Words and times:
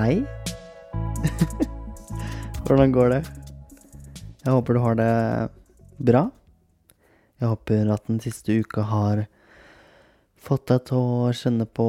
Hei. 0.00 0.22
Hvordan 2.64 2.92
går 2.94 3.10
det? 3.12 3.18
Jeg 4.46 4.54
håper 4.54 4.76
du 4.76 4.80
har 4.80 4.94
det 4.96 5.08
bra. 6.00 6.22
Jeg 7.36 7.50
håper 7.50 7.90
at 7.92 8.06
den 8.08 8.22
siste 8.24 8.54
uka 8.62 8.86
har 8.88 9.20
fått 10.40 10.70
deg 10.72 10.86
til 10.88 11.04
å 11.04 11.34
kjenne 11.36 11.66
på 11.68 11.88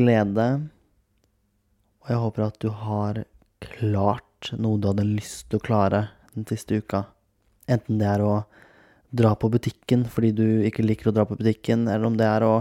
glede. 0.00 0.48
Og 2.02 2.10
jeg 2.10 2.22
håper 2.24 2.46
at 2.48 2.58
du 2.58 2.68
har 2.74 3.22
klart 3.62 4.50
noe 4.58 4.82
du 4.82 4.90
hadde 4.90 5.06
lyst 5.06 5.46
til 5.46 5.62
å 5.62 5.66
klare 5.70 6.02
den 6.34 6.48
siste 6.50 6.82
uka. 6.82 7.04
Enten 7.70 8.02
det 8.02 8.10
er 8.16 8.26
å 8.26 8.34
dra 9.14 9.36
på 9.38 9.52
butikken 9.54 10.08
fordi 10.10 10.34
du 10.42 10.46
ikke 10.66 10.88
liker 10.90 11.12
å 11.12 11.14
dra 11.14 11.28
på 11.28 11.38
butikken, 11.38 11.86
eller 11.86 12.10
om 12.10 12.18
det 12.18 12.26
er 12.26 12.50
å 12.50 12.56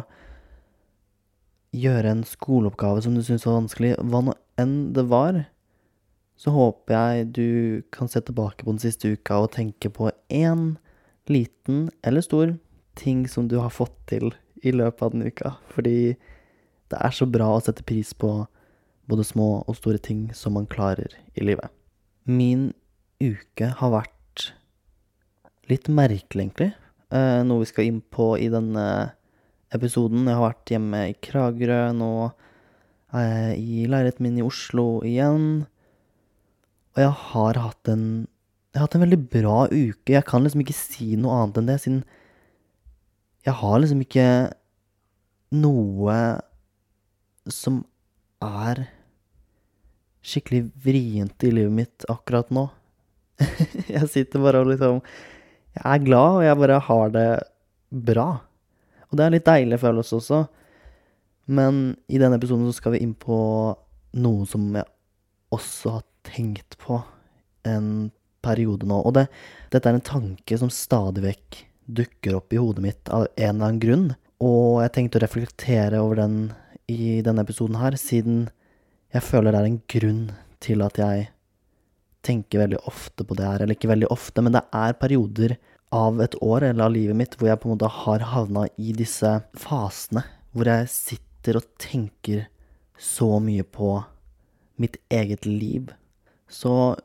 gjøre 1.76 2.14
en 2.14 2.26
skoleoppgave 2.26 3.04
som 3.06 3.16
du 3.16 3.24
syns 3.26 3.46
var 3.48 3.60
vanskelig, 3.60 3.96
hva 4.02 4.24
nå 4.26 4.36
enn 4.60 4.92
det 4.96 5.06
var, 5.12 5.44
så 6.40 6.54
håper 6.56 6.96
jeg 6.96 7.30
du 7.36 7.50
kan 7.92 8.10
se 8.12 8.22
tilbake 8.24 8.64
på 8.64 8.72
den 8.72 8.82
siste 8.82 9.12
uka 9.12 9.42
og 9.44 9.52
tenke 9.58 9.92
på 9.92 10.12
én 10.32 10.78
liten 11.30 11.90
eller 12.04 12.24
stor 12.26 12.56
ting 13.00 13.26
som 13.28 13.50
du 13.52 13.58
har 13.60 13.74
fått 13.74 13.96
til 14.10 14.32
i 14.64 14.72
løpet 14.76 15.04
av 15.04 15.14
den 15.14 15.28
uka. 15.28 15.54
Fordi 15.72 16.16
det 16.90 17.00
er 17.00 17.14
så 17.16 17.28
bra 17.30 17.52
å 17.54 17.62
sette 17.64 17.86
pris 17.88 18.14
på 18.18 18.32
både 19.10 19.26
små 19.26 19.50
og 19.66 19.78
store 19.78 20.02
ting 20.02 20.30
som 20.38 20.56
man 20.58 20.70
klarer 20.70 21.14
i 21.36 21.46
livet. 21.46 21.70
Min 22.26 22.72
uke 23.20 23.74
har 23.80 23.94
vært 23.94 24.50
litt 25.70 25.90
merkelig, 25.92 26.48
egentlig. 26.48 26.72
Eh, 27.14 27.42
noe 27.46 27.64
vi 27.64 27.70
skal 27.70 27.90
inn 27.90 28.02
på 28.14 28.32
i 28.40 28.50
denne 28.54 28.86
episoden. 29.76 30.28
Jeg 30.28 30.38
har 30.38 30.46
vært 30.48 30.74
hjemme 30.74 31.02
i 31.10 31.18
Kragerø, 31.26 31.82
nå 31.98 32.12
er 33.18 33.26
jeg 33.26 33.60
i 33.60 33.86
leiligheten 33.90 34.26
min 34.26 34.40
i 34.40 34.46
Oslo 34.46 34.88
igjen. 35.08 35.50
Og 36.96 37.04
jeg 37.04 37.16
har 37.30 37.64
hatt 37.66 37.92
en 37.92 38.06
Jeg 38.70 38.78
har 38.78 38.86
hatt 38.86 38.96
en 39.00 39.02
veldig 39.02 39.22
bra 39.34 39.60
uke. 39.66 40.14
Jeg 40.14 40.26
kan 40.30 40.44
liksom 40.46 40.62
ikke 40.62 40.78
si 40.78 41.16
noe 41.18 41.40
annet 41.40 41.58
enn 41.58 41.70
det, 41.72 41.78
siden 41.82 42.02
jeg 43.48 43.56
har 43.56 43.80
liksom 43.82 44.02
ikke 44.04 44.26
noe 45.58 46.16
som 47.50 47.80
er 48.46 48.84
skikkelig 50.22 50.68
vrient 50.84 51.48
i 51.48 51.54
livet 51.56 51.74
mitt 51.74 52.06
akkurat 52.12 52.52
nå. 52.54 52.68
jeg 53.96 54.12
sitter 54.12 54.44
bare 54.44 54.62
og 54.62 54.70
liksom 54.74 55.00
Jeg 55.00 55.86
er 55.86 56.04
glad, 56.04 56.38
og 56.38 56.44
jeg 56.44 56.60
bare 56.60 56.80
har 56.90 57.12
det 57.16 57.30
bra. 57.90 58.28
Og 59.10 59.18
det 59.18 59.24
er 59.24 59.32
en 59.32 59.38
litt 59.38 59.48
deilig 59.50 59.80
følelse 59.82 60.20
også. 60.20 60.40
Men 61.50 61.82
i 62.08 62.20
denne 62.22 62.38
episoden 62.38 62.68
så 62.70 62.78
skal 62.78 62.94
vi 62.96 63.04
inn 63.06 63.16
på 63.18 63.40
noe 64.22 64.46
som 64.50 64.70
jeg 64.78 64.86
også 65.54 65.96
har 65.98 66.06
tenkt 66.30 66.78
på 66.82 67.00
en 67.68 68.12
periode 68.46 68.88
nå. 68.88 69.00
Og 69.02 69.16
det, 69.18 69.26
dette 69.74 69.90
er 69.90 69.98
en 69.98 70.06
tanke 70.06 70.60
som 70.62 70.72
stadig 70.74 71.26
vekk 71.26 71.64
dukker 71.90 72.38
opp 72.38 72.54
i 72.54 72.60
hodet 72.62 72.86
mitt 72.86 73.10
av 73.10 73.26
en 73.34 73.50
eller 73.50 73.72
annen 73.72 73.82
grunn. 73.82 74.06
Og 74.46 74.84
jeg 74.84 74.94
tenkte 74.96 75.20
å 75.20 75.26
reflektere 75.26 76.04
over 76.04 76.22
den 76.22 76.38
i 76.90 77.20
denne 77.26 77.44
episoden 77.46 77.80
her, 77.82 77.98
siden 78.00 78.48
jeg 79.14 79.26
føler 79.26 79.54
det 79.54 79.60
er 79.60 79.70
en 79.72 79.82
grunn 79.90 80.24
til 80.62 80.84
at 80.86 81.00
jeg 81.02 81.28
tenker 82.26 82.62
veldig 82.62 82.82
ofte 82.90 83.26
på 83.26 83.38
det 83.38 83.48
her. 83.48 83.64
Eller 83.64 83.78
ikke 83.78 83.92
veldig 83.92 84.10
ofte, 84.14 84.44
men 84.46 84.56
det 84.56 84.64
er 84.76 84.98
perioder 85.02 85.58
av 85.96 86.22
et 86.22 86.36
år 86.44 86.64
eller 86.70 86.86
av 86.86 86.94
livet 86.94 87.18
mitt 87.18 87.36
hvor 87.38 87.50
jeg 87.50 87.62
på 87.62 87.70
en 87.70 87.76
måte 87.76 87.90
har 88.04 88.26
havna 88.32 88.68
i 88.78 88.94
disse 88.98 89.32
fasene. 89.58 90.24
Hvor 90.54 90.70
jeg 90.70 90.90
sitter 90.94 91.60
og 91.60 91.68
tenker 91.82 92.48
så 93.00 93.38
mye 93.44 93.64
på 93.64 93.98
mitt 94.80 94.98
eget 95.14 95.46
liv. 95.46 95.92
Så 96.50 96.96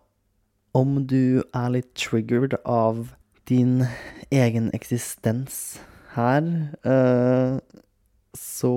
om 0.74 0.96
du 1.06 1.44
er 1.54 1.72
litt 1.74 1.92
triggered 1.98 2.56
av 2.64 3.12
din 3.48 3.84
egen 4.34 4.70
eksistens 4.74 5.78
her, 6.14 6.46
eh, 6.82 7.58
så 8.34 8.74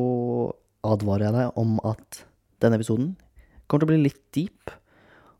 advarer 0.86 1.28
jeg 1.28 1.36
deg 1.38 1.62
om 1.62 1.80
at 1.88 2.22
denne 2.62 2.78
episoden 2.78 3.16
kommer 3.68 3.84
til 3.84 3.88
å 3.88 3.94
bli 3.94 4.04
litt 4.04 4.22
deep, 4.36 4.74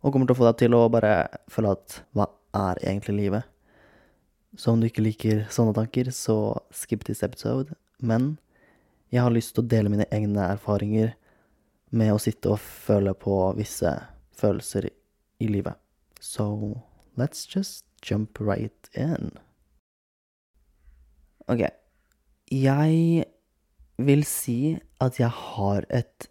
og 0.02 0.14
kommer 0.14 0.30
til 0.30 0.38
å 0.38 0.40
få 0.40 0.48
deg 0.50 0.60
til 0.64 0.78
å 0.78 0.88
bare 0.94 1.14
føle 1.52 1.76
at 1.78 2.02
hva 2.16 2.30
er 2.58 2.82
egentlig 2.84 3.18
livet? 3.18 3.48
Så 4.56 4.72
om 4.72 4.80
du 4.80 4.88
ikke 4.88 5.04
liker 5.04 5.46
sånne 5.54 5.76
tanker, 5.76 6.12
så 6.16 6.58
skip 6.72 7.04
this 7.06 7.24
episode. 7.26 7.76
Men 8.00 8.38
jeg 9.12 9.24
har 9.24 9.34
lyst 9.34 9.56
til 9.56 9.66
å 9.66 9.72
dele 9.72 9.92
mine 9.92 10.08
egne 10.14 10.48
erfaringer 10.54 11.14
med 11.96 12.14
å 12.14 12.22
sitte 12.22 12.52
og 12.54 12.62
føle 12.62 13.14
på 13.16 13.36
visse 13.58 13.92
følelser 14.38 14.90
i 15.40 15.50
livet. 15.50 15.76
So 16.20 16.84
let's 17.18 17.48
just 17.48 17.86
jump 18.04 18.40
right 18.40 18.90
in. 18.94 19.32
Ok. 21.48 21.64
Jeg 22.52 23.26
vil 23.98 24.24
si 24.28 24.78
at 25.04 25.20
jeg 25.20 25.32
har 25.32 25.88
et 25.90 26.28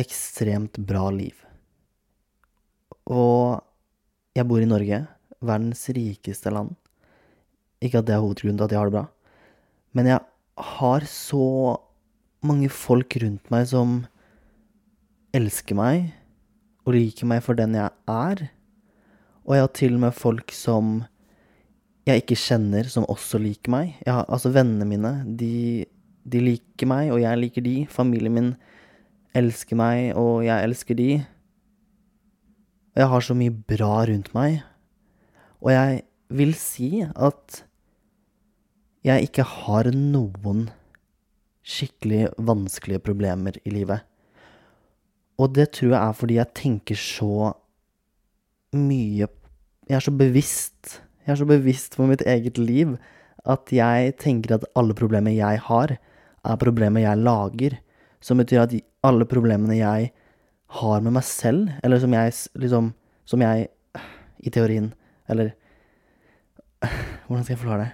ekstremt 0.00 0.78
bra 0.88 1.08
liv. 1.10 1.34
Og 3.08 3.62
jeg 4.36 4.48
bor 4.48 4.60
i 4.60 4.68
Norge, 4.68 5.04
verdens 5.40 5.86
rikeste 5.96 6.52
land. 6.52 6.74
Ikke 7.84 8.00
at 8.00 8.08
det 8.08 8.16
er 8.16 8.22
hovedgrunnen 8.24 8.58
til 8.58 8.68
at 8.68 8.74
jeg 8.74 8.80
har 8.80 8.90
det 8.90 8.96
bra. 8.96 9.06
Men 9.96 10.10
jeg 10.10 10.20
har 10.76 11.08
så 11.10 11.46
mange 12.46 12.68
folk 12.72 13.16
rundt 13.22 13.50
meg 13.52 13.66
som 13.68 13.98
elsker 15.36 15.76
meg 15.76 16.12
og 16.86 16.94
liker 16.94 17.28
meg 17.28 17.42
for 17.44 17.58
den 17.58 17.74
jeg 17.76 17.90
er. 18.08 18.46
Og 19.46 19.56
jeg 19.56 19.64
har 19.66 19.74
til 19.78 19.96
og 19.98 20.02
med 20.06 20.16
folk 20.16 20.54
som 20.54 20.96
jeg 22.06 22.22
ikke 22.22 22.38
kjenner, 22.38 22.86
som 22.90 23.06
også 23.10 23.40
liker 23.42 23.72
meg. 23.74 23.94
Har, 24.06 24.24
altså 24.30 24.52
Vennene 24.54 24.86
mine, 24.86 25.12
de, 25.38 25.86
de 26.22 26.42
liker 26.42 26.88
meg, 26.90 27.10
og 27.14 27.20
jeg 27.22 27.40
liker 27.42 27.64
de. 27.66 27.76
Familien 27.90 28.34
min 28.36 28.52
elsker 29.36 29.78
meg, 29.78 30.12
og 30.18 30.44
jeg 30.46 30.68
elsker 30.68 30.98
de. 30.98 31.10
Og 32.94 33.02
jeg 33.02 33.10
har 33.12 33.26
så 33.26 33.36
mye 33.38 33.54
bra 33.74 34.04
rundt 34.08 34.30
meg. 34.36 34.60
Og 35.60 35.72
jeg 35.74 36.04
vil 36.28 36.54
si 36.58 37.04
at 37.04 37.62
jeg 39.06 39.28
ikke 39.28 39.44
har 39.46 39.90
noen 39.94 40.66
skikkelig 41.66 42.30
vanskelige 42.42 43.02
problemer 43.02 43.58
i 43.66 43.72
livet. 43.74 44.02
Og 45.38 45.52
det 45.54 45.70
tror 45.76 45.92
jeg 45.92 46.00
er 46.00 46.16
fordi 46.16 46.38
jeg 46.38 46.54
tenker 46.56 46.98
så 47.00 47.52
mye 48.76 49.28
Jeg 49.86 49.94
er 49.94 50.02
så 50.02 50.10
bevisst. 50.10 50.96
Jeg 51.22 51.32
er 51.32 51.38
så 51.38 51.46
bevisst 51.46 51.94
på 51.94 52.08
mitt 52.10 52.24
eget 52.26 52.58
liv 52.58 52.96
at 53.46 53.70
jeg 53.70 54.16
tenker 54.18 54.56
at 54.56 54.64
alle 54.74 54.96
problemer 54.98 55.30
jeg 55.30 55.60
har, 55.62 55.92
er 56.42 56.56
problemer 56.58 57.04
jeg 57.04 57.22
lager. 57.22 57.76
Som 58.18 58.42
betyr 58.42 58.64
at 58.64 58.74
alle 59.06 59.28
problemene 59.30 59.76
jeg 59.78 60.10
har 60.80 61.04
med 61.04 61.14
meg 61.14 61.22
selv, 61.22 61.70
eller 61.84 62.02
som 62.02 62.12
jeg 62.12 62.32
liksom 62.58 62.94
Som 63.26 63.42
jeg 63.42 63.68
i 64.38 64.50
teorien 64.50 64.92
Eller 65.28 65.54
hvordan 67.26 67.44
skal 67.44 67.54
jeg 67.54 67.62
forklare 67.62 67.86
det? 67.86 67.92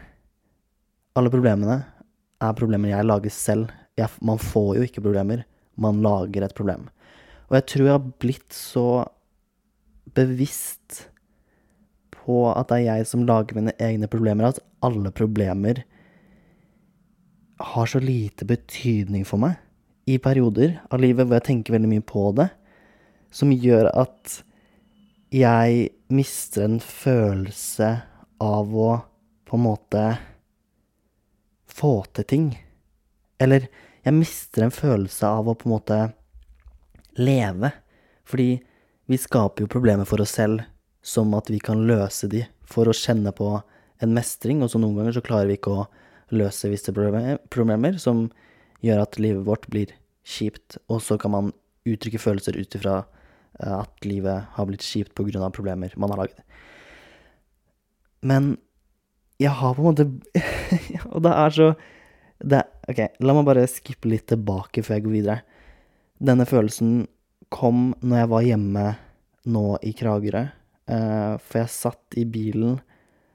Alle 1.18 1.32
problemene 1.32 1.78
er 2.42 2.58
problemer 2.58 2.92
jeg 2.92 3.06
lager 3.08 3.34
selv. 3.34 3.72
Jeg, 3.98 4.08
man 4.24 4.40
får 4.40 4.76
jo 4.78 4.86
ikke 4.86 5.04
problemer, 5.04 5.44
man 5.76 6.00
lager 6.04 6.46
et 6.46 6.56
problem. 6.56 6.88
Og 7.50 7.58
jeg 7.58 7.66
tror 7.68 7.86
jeg 7.86 7.96
har 7.98 8.12
blitt 8.24 8.56
så 8.56 8.86
bevisst 10.16 11.06
på 12.22 12.44
at 12.52 12.70
det 12.70 12.78
er 12.80 12.98
jeg 12.98 13.08
som 13.10 13.26
lager 13.28 13.58
mine 13.58 13.74
egne 13.82 14.08
problemer, 14.10 14.48
at 14.48 14.62
alle 14.84 15.12
problemer 15.14 15.82
har 17.62 17.86
så 17.86 18.00
lite 18.02 18.46
betydning 18.48 19.26
for 19.28 19.42
meg 19.42 19.58
i 20.10 20.18
perioder 20.18 20.80
av 20.90 21.02
livet 21.02 21.26
hvor 21.26 21.38
jeg 21.38 21.48
tenker 21.50 21.76
veldig 21.76 21.90
mye 21.92 22.04
på 22.06 22.24
det, 22.38 22.48
som 23.32 23.52
gjør 23.54 23.90
at 23.94 24.40
jeg 25.32 25.92
mister 26.12 26.66
en 26.66 26.80
følelse 26.82 27.92
av 28.42 28.74
å 28.74 28.90
på 29.48 29.58
en 29.58 29.64
måte 29.64 30.02
få 31.70 31.94
til 32.16 32.28
ting. 32.28 32.50
Eller 33.42 33.68
jeg 34.02 34.16
mister 34.16 34.66
en 34.66 34.74
følelse 34.74 35.28
av 35.28 35.48
å 35.48 35.56
på 35.58 35.68
en 35.68 35.74
måte 35.76 35.98
leve. 37.20 37.72
Fordi 38.28 38.56
vi 39.10 39.18
skaper 39.20 39.64
jo 39.64 39.72
problemer 39.72 40.08
for 40.08 40.22
oss 40.24 40.34
selv 40.38 40.64
som 41.02 41.34
at 41.34 41.50
vi 41.50 41.58
kan 41.62 41.84
løse 41.86 42.28
de 42.30 42.44
for 42.68 42.88
å 42.88 42.96
kjenne 42.96 43.32
på 43.34 43.48
en 44.02 44.14
mestring, 44.14 44.62
og 44.62 44.70
så 44.72 44.80
noen 44.80 44.98
ganger 44.98 45.16
så 45.16 45.24
klarer 45.24 45.50
vi 45.50 45.58
ikke 45.58 45.74
å 45.74 45.88
løse 46.32 46.70
visse 46.72 46.94
problemer 46.94 47.98
som 48.02 48.24
gjør 48.82 49.02
at 49.04 49.18
livet 49.22 49.46
vårt 49.46 49.68
blir 49.70 49.92
kjipt, 50.26 50.78
og 50.90 51.02
så 51.04 51.18
kan 51.20 51.34
man 51.34 51.50
uttrykke 51.86 52.20
følelser 52.22 52.56
ut 52.58 52.74
ifra 52.78 53.02
eh, 53.02 53.74
at 53.82 54.06
livet 54.06 54.48
har 54.56 54.68
blitt 54.68 54.86
kjipt 54.86 55.18
av 55.18 55.50
problemer 55.54 55.94
man 55.96 56.14
har 56.14 56.24
laget. 56.24 56.42
Men 58.22 58.54
jeg 59.42 59.52
har 59.58 59.74
på 59.74 59.82
en 59.82 59.88
måte 59.90 60.06
Og 61.12 61.24
det 61.24 61.32
er 61.34 61.54
så 61.56 61.68
det, 62.42 62.62
Ok, 62.90 63.00
la 63.22 63.34
meg 63.36 63.46
bare 63.46 63.68
skippe 63.70 64.10
litt 64.10 64.28
tilbake 64.30 64.82
før 64.82 64.96
jeg 64.96 65.04
går 65.04 65.14
videre. 65.14 65.38
Denne 66.22 66.46
følelsen 66.46 67.04
kom 67.52 67.92
når 68.02 68.22
jeg 68.22 68.30
var 68.32 68.46
hjemme 68.46 68.86
nå 69.52 69.66
i 69.82 69.94
Kragerø, 69.98 70.48
Uh, 70.92 71.38
for 71.38 71.60
jeg 71.60 71.70
satt 71.70 72.16
i 72.18 72.24
bilen 72.26 72.72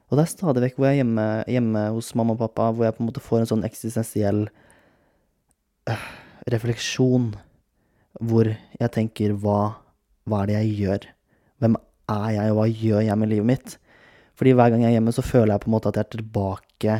og 0.08 0.16
det 0.16 0.24
er 0.24 0.30
stadig 0.30 0.62
vekk 0.64 0.78
hvor 0.78 0.88
jeg 0.88 0.96
er 0.96 1.02
hjemme, 1.02 1.26
hjemme, 1.52 1.82
hos 1.92 2.14
mamma 2.16 2.34
og 2.36 2.40
pappa, 2.40 2.70
hvor 2.72 2.86
jeg 2.86 2.96
på 2.96 3.02
en 3.02 3.08
måte 3.10 3.22
får 3.24 3.42
en 3.42 3.50
sånn 3.50 3.66
eksistensiell 3.68 4.46
uh, 5.90 6.06
refleksjon, 6.48 7.34
hvor 8.24 8.48
jeg 8.48 8.92
tenker 8.94 9.36
hva, 9.42 9.76
hva 10.24 10.42
er 10.42 10.50
det 10.50 10.56
jeg 10.56 10.72
gjør? 10.78 11.08
Hvem 11.60 11.76
er 12.14 12.30
jeg, 12.38 12.54
og 12.54 12.60
hva 12.60 12.66
gjør 12.72 13.04
jeg 13.04 13.20
med 13.20 13.32
livet 13.34 13.50
mitt? 13.50 13.76
Fordi 14.38 14.54
hver 14.54 14.70
gang 14.70 14.84
jeg 14.84 14.92
er 14.92 14.98
hjemme, 14.98 15.14
så 15.14 15.24
føler 15.26 15.54
jeg 15.54 15.64
på 15.64 15.70
en 15.70 15.74
måte 15.74 15.90
at 15.90 15.98
jeg 15.98 16.06
er 16.06 16.14
tilbake 16.14 16.96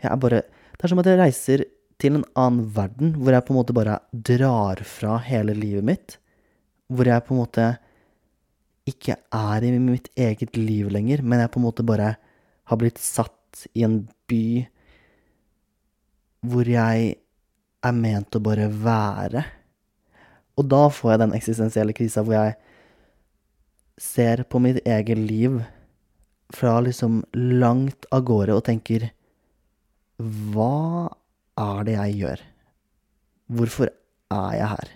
Jeg 0.00 0.10
er 0.10 0.20
bare 0.20 0.42
Det 0.74 0.84
er 0.84 0.92
som 0.92 1.00
at 1.02 1.08
jeg 1.08 1.20
reiser 1.20 1.64
til 2.00 2.18
en 2.18 2.24
annen 2.34 2.64
verden, 2.74 3.14
hvor 3.22 3.32
jeg 3.32 3.44
på 3.46 3.52
en 3.54 3.58
måte 3.60 3.76
bare 3.76 4.00
drar 4.12 4.80
fra 4.82 5.18
hele 5.22 5.54
livet 5.54 5.86
mitt. 5.86 6.16
Hvor 6.90 7.06
jeg 7.06 7.24
på 7.24 7.34
en 7.34 7.40
måte 7.40 7.66
ikke 8.90 9.16
er 9.32 9.64
i 9.64 9.70
mitt 9.78 10.10
eget 10.18 10.58
liv 10.58 10.90
lenger, 10.92 11.22
men 11.22 11.40
jeg 11.40 11.52
på 11.54 11.60
en 11.60 11.66
måte 11.68 11.86
bare 11.86 12.16
har 12.68 12.80
blitt 12.80 12.98
satt 13.00 13.64
i 13.72 13.84
en 13.86 14.02
by 14.28 14.66
hvor 16.44 16.68
jeg 16.68 17.14
er 17.84 17.96
ment 17.96 18.36
å 18.36 18.42
bare 18.44 18.66
være. 18.68 19.44
Og 20.58 20.68
da 20.68 20.82
får 20.92 21.14
jeg 21.14 21.22
den 21.22 21.36
eksistensielle 21.38 21.96
krisa 21.96 22.24
hvor 22.26 22.36
jeg 22.36 22.58
ser 24.00 24.44
på 24.50 24.60
mitt 24.62 24.82
eget 24.84 25.18
liv 25.18 25.62
fra 26.52 26.78
liksom 26.84 27.22
langt 27.34 28.06
av 28.12 28.24
gårde 28.28 28.56
og 28.56 28.64
tenker 28.66 29.08
Hva 30.20 31.10
er 31.60 31.86
det 31.86 31.96
jeg 31.96 32.18
gjør? 32.20 32.44
Hvorfor 33.54 33.90
er 34.34 34.56
jeg 34.58 34.70
her? 34.74 34.92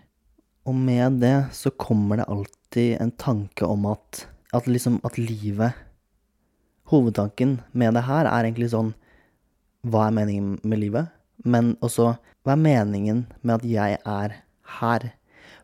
Og 0.69 0.77
med 0.77 1.21
det 1.23 1.37
så 1.57 1.73
kommer 1.73 2.21
det 2.21 2.29
alltid 2.29 2.99
en 3.01 3.13
tanke 3.17 3.65
om 3.65 3.87
at, 3.89 4.27
at 4.53 4.69
liksom 4.69 5.01
at 5.07 5.17
livet 5.19 5.77
hovedtanken 6.89 7.59
med 7.73 7.97
det 7.97 8.07
her 8.09 8.29
er 8.29 8.47
egentlig 8.47 8.71
sånn 8.73 8.95
Hva 9.89 10.09
er 10.09 10.17
meningen 10.17 10.57
med 10.65 10.81
livet? 10.83 11.13
Men 11.45 11.77
også 11.85 12.17
hva 12.45 12.55
er 12.55 12.63
meningen 12.65 13.27
med 13.43 13.59
at 13.59 13.65
jeg 13.69 13.99
er 14.09 14.35
her? 14.81 15.03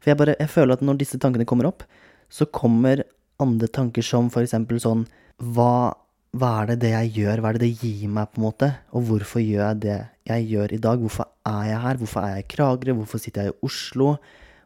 For 0.01 0.11
jeg 0.11 0.21
bare 0.21 0.37
Jeg 0.39 0.53
føler 0.53 0.77
at 0.77 0.85
når 0.85 1.01
disse 1.01 1.19
tankene 1.19 1.47
kommer 1.49 1.71
opp, 1.71 1.85
så 2.29 2.45
kommer 2.45 3.05
andre 3.41 3.69
tanker 3.69 4.05
som 4.05 4.31
for 4.31 4.45
eksempel 4.45 4.81
sånn 4.81 5.07
Hva, 5.43 5.95
hva 6.35 6.51
er 6.61 6.73
det 6.73 6.79
det 6.85 6.93
jeg 6.93 7.13
gjør? 7.19 7.43
Hva 7.43 7.51
er 7.51 7.59
det 7.59 7.67
det 7.67 7.83
gir 7.83 8.11
meg, 8.11 8.31
på 8.31 8.41
en 8.41 8.47
måte? 8.47 8.71
Og 8.95 9.07
hvorfor 9.09 9.43
gjør 9.43 9.65
jeg 9.67 9.81
det 9.85 9.99
jeg 10.31 10.49
gjør 10.53 10.75
i 10.75 10.81
dag? 10.87 11.03
Hvorfor 11.03 11.29
er 11.51 11.63
jeg 11.69 11.81
her? 11.85 12.01
Hvorfor 12.01 12.23
er 12.23 12.35
jeg 12.35 12.45
i 12.45 12.51
Kragerø? 12.55 12.97
Hvorfor 13.01 13.23
sitter 13.23 13.49
jeg 13.49 13.55
i 13.55 13.67
Oslo? 13.67 14.15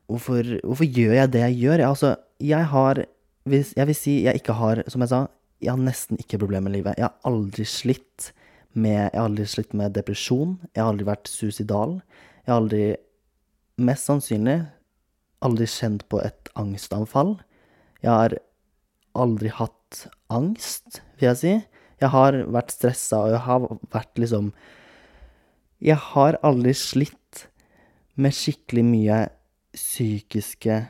Hvorfor, 0.08 0.52
hvorfor 0.64 0.88
gjør 0.88 1.14
jeg 1.18 1.32
det 1.32 1.44
jeg 1.44 1.58
gjør? 1.62 1.78
Jeg, 1.82 1.88
altså, 1.88 2.14
jeg 2.40 2.66
har 2.74 3.04
Jeg 3.48 3.86
vil 3.88 3.96
si 3.96 4.24
jeg 4.24 4.34
ikke 4.36 4.52
har, 4.52 4.82
som 4.92 5.00
jeg 5.00 5.08
sa, 5.08 5.26
jeg 5.60 5.70
har 5.72 5.80
nesten 5.80 6.18
ikke 6.20 6.38
problemer 6.38 6.68
med 6.68 6.76
livet. 6.76 6.98
Jeg 6.98 7.08
har 7.08 7.16
aldri 7.24 7.64
slitt 7.64 8.32
med 8.74 9.08
Jeg 9.08 9.16
har 9.16 9.24
aldri 9.24 9.46
slitt 9.46 9.72
med 9.74 9.94
depresjon. 9.96 10.58
Jeg 10.74 10.82
har 10.84 10.92
aldri 10.92 11.06
vært 11.08 11.28
suicidal. 11.28 12.02
Jeg 12.44 12.52
har 12.52 12.60
aldri, 12.60 12.84
mest 13.78 14.08
sannsynlig, 14.08 14.58
aldri 15.44 15.66
kjent 15.70 16.04
på 16.10 16.20
et 16.22 16.50
angstanfall. 16.58 17.38
Jeg 18.02 18.10
har 18.12 18.36
aldri 19.18 19.50
hatt 19.54 19.77
angst, 20.32 21.02
vil 21.18 21.30
jeg 21.30 21.40
si. 21.40 21.54
Jeg 21.98 22.12
har 22.14 22.36
vært 22.46 22.74
stressa, 22.74 23.24
og 23.24 23.32
jeg 23.34 23.42
har 23.46 23.64
vært 23.94 24.20
liksom 24.20 24.52
Jeg 25.78 25.98
har 26.12 26.38
aldri 26.42 26.72
slitt 26.74 27.46
med 28.18 28.34
skikkelig 28.34 28.82
mye 28.82 29.18
psykiske 29.76 30.80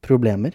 problemer. 0.00 0.54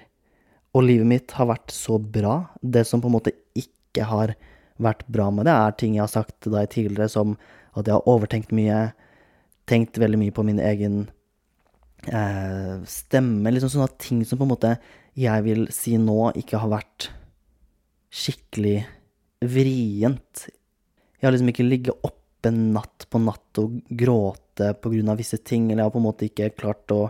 Og 0.73 0.87
livet 0.87 1.07
mitt 1.07 1.35
har 1.37 1.51
vært 1.51 1.69
så 1.71 1.99
bra. 1.99 2.49
Det 2.61 2.81
som 2.87 3.01
på 3.01 3.11
en 3.11 3.15
måte 3.15 3.35
ikke 3.53 4.07
har 4.09 4.33
vært 4.81 5.05
bra 5.07 5.29
med 5.31 5.45
det, 5.47 5.53
er 5.53 5.77
ting 5.77 5.95
jeg 5.95 6.03
har 6.03 6.11
sagt 6.11 6.33
til 6.43 6.55
deg 6.57 6.71
tidligere, 6.73 7.07
som 7.13 7.37
at 7.77 7.85
jeg 7.85 7.93
har 7.93 8.09
overtenkt 8.09 8.55
mye, 8.55 8.89
tenkt 9.69 9.99
veldig 10.01 10.19
mye 10.19 10.33
på 10.35 10.43
min 10.47 10.59
egen 10.59 11.05
eh, 12.09 12.81
stemme. 12.89 13.53
Liksom 13.53 13.71
sånne 13.71 13.91
ting 14.01 14.25
som 14.25 14.41
på 14.41 14.47
en 14.47 14.53
måte 14.55 14.73
jeg 15.15 15.45
vil 15.45 15.67
si 15.71 15.95
nå 16.01 16.33
ikke 16.35 16.59
har 16.59 16.73
vært 16.73 17.11
skikkelig 18.15 18.77
vrient. 19.45 20.45
Jeg 21.19 21.27
har 21.27 21.35
liksom 21.35 21.51
ikke 21.51 21.67
ligget 21.67 22.07
oppe 22.07 22.51
natt 22.53 23.07
på 23.09 23.19
natt 23.23 23.59
og 23.61 23.79
gråte 23.89 24.71
av 24.71 25.17
visse 25.19 25.39
ting, 25.41 25.71
eller 25.71 25.81
jeg 25.81 25.87
har 25.89 25.95
på 25.95 26.01
en 26.01 26.09
måte 26.09 26.27
ikke 26.29 26.53
klart 26.57 26.93
å 26.95 27.05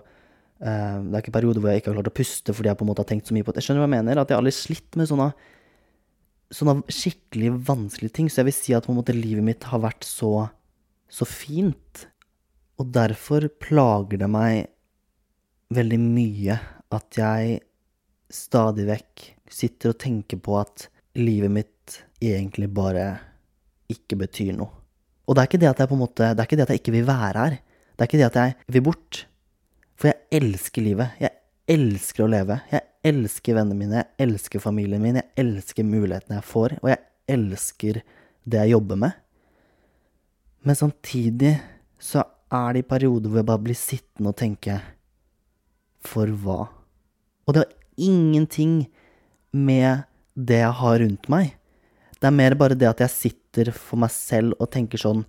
Uh, 0.56 1.04
det 1.12 1.18
er 1.18 1.20
ikke 1.20 1.34
perioder 1.36 1.60
hvor 1.60 1.68
jeg 1.68 1.82
ikke 1.82 1.92
har 1.92 1.98
klart 1.98 2.08
å 2.08 2.16
puste 2.16 2.54
fordi 2.56 2.70
jeg 2.72 2.78
på 2.80 2.86
en 2.86 2.88
måte 2.88 3.04
har 3.04 3.10
tenkt 3.10 3.28
så 3.28 3.36
mye 3.36 3.44
på 3.44 3.52
det. 3.52 3.60
Jeg 3.60 3.68
skjønner 3.68 3.84
hva 3.84 3.90
jeg 3.90 3.96
mener, 3.98 4.22
at 4.22 4.30
jeg 4.32 4.38
har 4.38 4.44
aldri 4.44 4.54
slitt 4.56 4.96
med 4.96 5.10
sånne, 5.10 5.26
sånne 6.56 6.96
skikkelig 6.96 7.50
vanskelige 7.68 8.16
ting. 8.16 8.30
Så 8.32 8.40
jeg 8.40 8.48
vil 8.48 8.56
si 8.56 8.76
at 8.78 8.88
på 8.88 8.94
en 8.94 9.00
måte 9.02 9.16
livet 9.18 9.44
mitt 9.44 9.68
har 9.68 9.84
vært 9.84 10.08
så, 10.08 10.48
så 11.12 11.28
fint. 11.28 12.06
Og 12.80 12.88
derfor 12.96 13.50
plager 13.62 14.24
det 14.24 14.32
meg 14.32 14.72
veldig 15.76 16.00
mye 16.02 16.58
at 16.96 17.20
jeg 17.20 17.60
stadig 18.32 18.88
vekk 18.88 19.28
sitter 19.52 19.92
og 19.92 20.00
tenker 20.02 20.40
på 20.40 20.56
at 20.62 20.88
livet 21.16 21.52
mitt 21.52 22.00
egentlig 22.24 22.70
bare 22.74 23.06
ikke 23.92 24.18
betyr 24.24 24.56
noe. 24.58 24.72
Og 25.26 25.36
det 25.36 25.42
er 25.42 25.50
ikke 25.50 25.62
det 25.62 25.72
at 25.72 25.80
jeg 25.82 25.90
på 25.90 25.96
en 25.98 26.04
måte 26.04 26.28
Det 26.36 26.42
er 26.42 26.46
ikke 26.46 26.58
det 26.60 26.66
at 26.68 26.74
jeg 26.74 26.82
ikke 26.84 26.94
vil 26.94 27.08
være 27.08 27.40
her. 27.40 27.56
Det 27.96 28.04
er 28.04 28.10
ikke 28.10 28.20
det 28.20 28.28
at 28.28 28.42
jeg 28.42 28.76
vil 28.76 28.84
bort. 28.86 29.22
For 29.98 30.12
jeg 30.12 30.42
elsker 30.42 30.86
livet. 30.86 31.16
Jeg 31.22 31.34
elsker 31.72 32.26
å 32.26 32.30
leve. 32.30 32.60
Jeg 32.72 32.86
elsker 33.06 33.58
vennene 33.58 33.78
mine, 33.78 34.02
jeg 34.02 34.26
elsker 34.26 34.64
familien 34.64 35.04
min, 35.04 35.20
jeg 35.20 35.30
elsker 35.42 35.86
mulighetene 35.86 36.40
jeg 36.40 36.48
får, 36.50 36.78
og 36.82 36.90
jeg 36.90 37.02
elsker 37.36 38.02
det 38.46 38.62
jeg 38.64 38.74
jobber 38.74 39.00
med. 39.04 39.20
Men 40.66 40.80
samtidig 40.80 41.54
så 42.02 42.24
er 42.54 42.74
det 42.74 42.84
i 42.84 42.90
perioder 42.90 43.30
hvor 43.30 43.42
jeg 43.42 43.50
bare 43.50 43.66
blir 43.68 43.78
sittende 43.78 44.32
og 44.32 44.40
tenke 44.40 44.80
For 46.06 46.30
hva? 46.30 46.68
Og 47.46 47.54
det 47.54 47.64
har 47.64 47.74
ingenting 47.98 48.86
med 49.54 50.06
det 50.36 50.60
jeg 50.62 50.76
har 50.80 51.00
rundt 51.02 51.30
meg. 51.32 51.56
Det 52.20 52.28
er 52.28 52.36
mer 52.36 52.56
bare 52.60 52.78
det 52.78 52.90
at 52.90 53.04
jeg 53.04 53.14
sitter 53.14 53.72
for 53.76 54.00
meg 54.02 54.12
selv 54.14 54.56
og 54.60 54.72
tenker 54.74 55.00
sånn 55.00 55.26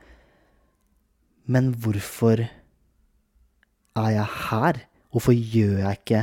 Men 1.47 1.71
hvorfor 1.79 2.43
er 2.43 4.11
jeg 4.11 4.31
her? 4.51 4.81
Hvorfor 5.15 5.35
gjør 5.37 5.79
jeg 5.85 6.01
ikke 6.01 6.23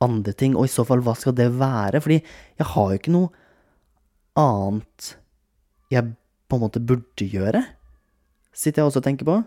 andre 0.00 0.32
ting? 0.32 0.54
Og 0.56 0.68
i 0.68 0.72
så 0.72 0.84
fall, 0.86 1.02
hva 1.02 1.16
skal 1.18 1.34
det 1.36 1.50
være? 1.58 2.00
Fordi 2.00 2.20
jeg 2.20 2.68
har 2.74 2.92
jo 2.92 3.00
ikke 3.00 3.14
noe 3.14 3.32
annet 4.38 5.14
jeg 5.90 6.14
på 6.50 6.58
en 6.58 6.62
måte 6.62 6.82
burde 6.82 7.26
gjøre. 7.26 7.64
Sitter 8.54 8.82
jeg 8.82 8.90
også 8.90 9.02
og 9.02 9.06
tenker 9.06 9.26
på. 9.26 9.40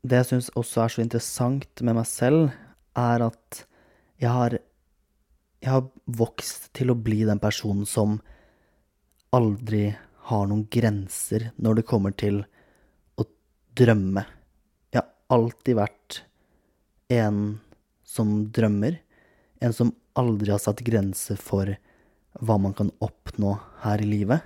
Det 0.00 0.22
jeg 0.22 0.30
syns 0.30 0.50
også 0.56 0.84
er 0.84 0.94
så 0.94 1.04
interessant 1.04 1.84
med 1.84 1.98
meg 1.98 2.08
selv, 2.08 2.54
er 2.96 3.26
at 3.28 3.62
jeg 4.20 4.32
har 4.32 4.56
Jeg 5.60 5.74
har 5.74 5.88
vokst 6.08 6.70
til 6.76 6.92
å 6.92 6.96
bli 6.96 7.20
den 7.28 7.40
personen 7.40 7.84
som 7.88 8.16
aldri 9.36 9.90
har 10.30 10.46
noen 10.48 10.64
grenser 10.72 11.50
når 11.60 11.80
det 11.80 11.88
kommer 11.90 12.14
til 12.16 12.40
å 13.20 13.26
drømme. 13.76 14.24
Jeg 14.94 15.02
har 15.02 15.36
alltid 15.36 15.76
vært 15.76 16.22
en 17.12 17.60
som 18.06 18.32
drømmer. 18.48 18.96
En 19.60 19.76
som 19.76 19.92
aldri 20.16 20.54
har 20.54 20.62
satt 20.62 20.80
grenser 20.86 21.36
for 21.36 21.68
hva 22.40 22.56
man 22.62 22.74
kan 22.76 22.88
oppnå 23.04 23.58
her 23.84 24.00
i 24.00 24.08
livet. 24.08 24.40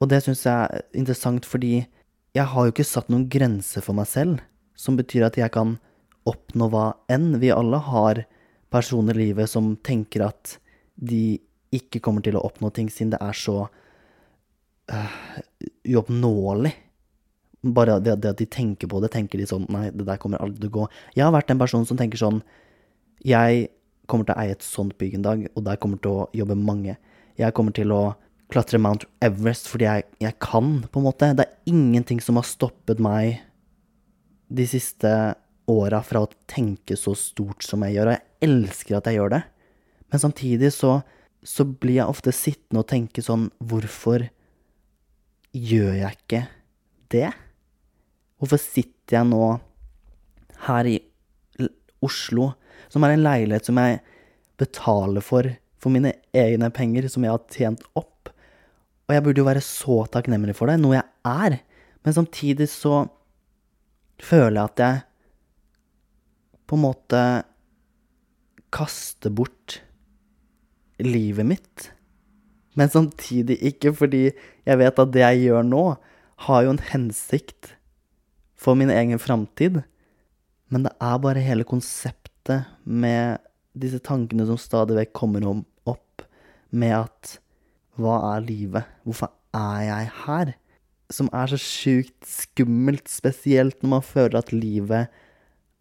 Og 0.00 0.08
det 0.08 0.22
syns 0.24 0.46
jeg 0.46 0.56
er 0.56 0.84
interessant 0.96 1.44
fordi 1.44 1.84
jeg 2.32 2.46
har 2.46 2.66
jo 2.66 2.72
ikke 2.72 2.86
satt 2.88 3.10
noen 3.12 3.28
grenser 3.28 3.84
for 3.84 3.98
meg 3.98 4.08
selv, 4.08 4.40
som 4.78 4.96
betyr 4.96 5.26
at 5.28 5.36
jeg 5.36 5.52
kan 5.52 5.76
oppnå 6.30 6.70
hva 6.72 6.92
enn. 7.12 7.34
Vi 7.42 7.50
alle 7.52 7.82
har 7.84 8.24
personer 8.70 9.16
i 9.18 9.28
livet 9.28 9.50
som 9.50 9.74
tenker 9.84 10.24
at 10.28 10.56
de 10.94 11.40
ikke 11.74 12.02
kommer 12.02 12.24
til 12.24 12.36
å 12.38 12.44
oppnå 12.46 12.70
ting 12.74 12.90
siden 12.90 13.14
det 13.14 13.20
er 13.22 13.36
så 13.36 13.56
uh, 14.90 15.18
uoppnåelig. 15.86 16.72
Bare 17.76 17.98
det, 18.00 18.16
det, 18.22 18.32
at 18.34 18.40
de 18.40 18.48
tenker 18.48 18.88
på 18.90 19.02
det, 19.02 19.12
tenker 19.12 19.40
de 19.40 19.46
sånn 19.48 19.66
Nei, 19.68 19.90
det 19.92 20.06
der 20.08 20.20
kommer 20.20 20.40
aldri 20.40 20.62
til 20.62 20.70
å 20.72 20.76
gå. 20.78 20.86
Jeg 21.16 21.26
har 21.26 21.34
vært 21.34 21.52
en 21.52 21.60
person 21.60 21.84
som 21.84 21.98
tenker 22.00 22.16
sånn 22.16 22.38
Jeg 23.20 23.66
kommer 24.08 24.24
til 24.24 24.32
å 24.32 24.40
eie 24.40 24.54
et 24.54 24.64
sånt 24.64 24.96
bygg 24.98 25.18
en 25.18 25.26
dag, 25.26 25.44
og 25.52 25.66
der 25.66 25.78
kommer 25.78 26.00
til 26.02 26.22
å 26.22 26.28
jobbe 26.34 26.56
mange. 26.58 26.96
Jeg 27.38 27.54
kommer 27.54 27.76
til 27.76 27.92
å 27.94 28.00
klatre 28.50 28.80
Mount 28.82 29.04
Everest 29.22 29.68
fordi 29.70 29.86
jeg, 29.86 30.06
jeg 30.24 30.38
kan, 30.42 30.80
på 30.90 30.98
en 30.98 31.06
måte. 31.06 31.28
Det 31.36 31.46
er 31.46 31.70
ingenting 31.70 32.18
som 32.24 32.40
har 32.40 32.48
stoppet 32.48 32.98
meg 33.02 33.38
de 34.50 34.66
siste 34.66 35.12
åra 35.70 36.00
fra 36.02 36.24
å 36.24 36.32
tenke 36.50 36.96
så 36.98 37.14
stort 37.14 37.62
som 37.62 37.84
jeg 37.86 37.98
gjør, 37.98 38.10
og 38.10 38.16
jeg 38.16 38.29
elsker 38.44 38.98
at 38.98 39.08
jeg 39.08 39.18
gjør 39.20 39.34
det. 39.36 39.42
Men 40.10 40.22
samtidig 40.22 40.72
så, 40.74 41.00
så 41.42 41.66
blir 41.68 42.00
jeg 42.00 42.10
ofte 42.10 42.34
sittende 42.34 42.82
og 42.82 42.90
tenke 42.90 43.22
sånn 43.24 43.48
Hvorfor 43.62 44.26
gjør 45.56 45.94
jeg 45.98 46.18
ikke 46.18 46.42
det? 47.12 47.30
Hvorfor 48.40 48.60
sitter 48.62 49.20
jeg 49.20 49.30
nå 49.30 49.44
her 50.66 50.88
i 50.88 50.98
Oslo 52.04 52.52
som 52.90 53.04
er 53.04 53.14
en 53.14 53.24
leilighet 53.24 53.68
som 53.68 53.78
jeg 53.80 54.00
betaler 54.60 55.24
for 55.24 55.48
for 55.80 55.92
mine 55.92 56.12
egne 56.36 56.68
penger, 56.74 57.08
som 57.08 57.24
jeg 57.24 57.32
har 57.32 57.46
tjent 57.52 57.84
opp. 57.96 58.30
Og 59.08 59.16
jeg 59.16 59.24
burde 59.24 59.42
jo 59.42 59.48
være 59.48 59.64
så 59.64 60.02
takknemlig 60.12 60.54
for 60.58 60.70
det, 60.70 60.76
noe 60.82 60.98
jeg 60.98 61.06
er. 61.26 61.56
Men 62.04 62.16
samtidig 62.16 62.68
så 62.72 63.06
føler 64.20 64.58
jeg 64.58 64.68
at 64.68 64.82
jeg 64.84 65.00
på 66.68 66.76
en 66.76 66.84
måte 66.84 67.22
kaster 68.74 69.32
bort 69.34 69.80
livet 71.00 71.46
mitt. 71.46 71.90
Men 72.78 72.90
samtidig 72.92 73.58
ikke, 73.72 73.92
fordi 73.96 74.30
jeg 74.30 74.80
vet 74.80 75.02
at 75.02 75.12
det 75.14 75.24
jeg 75.24 75.44
gjør 75.48 75.66
nå, 75.66 75.84
har 76.46 76.64
jo 76.64 76.74
en 76.74 76.84
hensikt 76.92 77.74
for 78.60 78.78
min 78.78 78.92
egen 78.92 79.20
framtid. 79.20 79.82
Men 80.70 80.86
det 80.86 80.94
er 81.02 81.20
bare 81.22 81.42
hele 81.44 81.66
konseptet 81.68 82.68
med 82.84 83.40
disse 83.78 84.00
tankene 84.02 84.46
som 84.48 84.58
stadig 84.60 84.96
vekk 84.98 85.12
kommer 85.16 85.44
opp, 85.50 86.24
med 86.70 86.94
at 86.94 87.36
hva 88.00 88.16
er 88.34 88.46
livet? 88.46 88.88
Hvorfor 89.04 89.32
er 89.56 89.80
jeg 89.88 90.10
her? 90.24 90.52
Som 91.10 91.28
er 91.34 91.50
så 91.50 91.58
sjukt 91.58 92.28
skummelt, 92.28 93.10
spesielt 93.10 93.82
når 93.82 93.96
man 93.96 94.06
føler 94.06 94.38
at 94.38 94.52
livet 94.54 95.10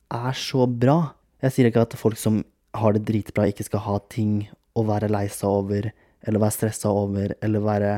er 0.10 0.38
så 0.38 0.65
bra. 0.65 1.13
Jeg 1.43 1.53
sier 1.55 1.69
ikke 1.69 1.86
at 1.86 2.00
folk 2.00 2.17
som 2.19 2.41
har 2.77 2.95
det 2.95 3.05
dritbra, 3.07 3.47
ikke 3.49 3.65
skal 3.67 3.85
ha 3.85 3.97
ting 4.11 4.49
å 4.77 4.85
være 4.88 5.09
lei 5.11 5.25
seg 5.31 5.49
over, 5.49 5.89
eller 6.27 6.43
være 6.43 6.55
stressa 6.55 6.91
over, 6.93 7.33
eller 7.41 7.65
være 7.65 7.93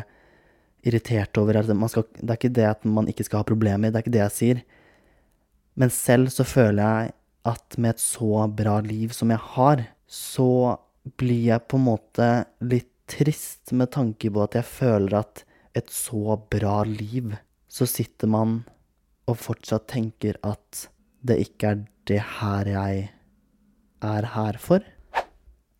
irritert 0.87 1.37
over. 1.41 1.59
Skal, 1.91 2.07
det 2.17 2.29
er 2.29 2.39
ikke 2.39 2.55
det 2.57 2.69
at 2.69 2.85
man 2.87 3.09
ikke 3.11 3.25
skal 3.27 3.41
ha 3.41 3.49
problemer, 3.49 3.91
det 3.91 3.99
er 3.99 4.05
ikke 4.05 4.15
det 4.15 4.23
jeg 4.23 4.37
sier. 4.37 4.63
Men 5.79 5.91
selv 5.93 6.31
så 6.33 6.45
føler 6.47 6.81
jeg 6.81 7.13
at 7.51 7.77
med 7.81 7.95
et 7.95 8.03
så 8.03 8.45
bra 8.53 8.77
liv 8.85 9.13
som 9.15 9.31
jeg 9.33 9.41
har, 9.55 9.85
så 10.05 10.77
blir 11.17 11.47
jeg 11.47 11.67
på 11.71 11.79
en 11.79 11.87
måte 11.87 12.27
litt 12.61 12.89
trist 13.11 13.73
med 13.75 13.91
tanke 13.91 14.29
på 14.31 14.43
at 14.43 14.55
jeg 14.59 14.67
føler 14.67 15.17
at 15.19 15.43
et 15.77 15.89
så 15.91 16.37
bra 16.51 16.81
liv, 16.87 17.33
så 17.71 17.87
sitter 17.87 18.29
man 18.31 18.61
og 19.29 19.39
fortsatt 19.39 19.87
tenker 19.91 20.37
at 20.47 20.85
det 21.25 21.39
ikke 21.45 21.73
er 21.73 21.81
det 22.09 22.21
her 22.39 22.67
jeg 22.67 23.09
er 24.01 24.27
her 24.35 24.57
for. 24.61 24.83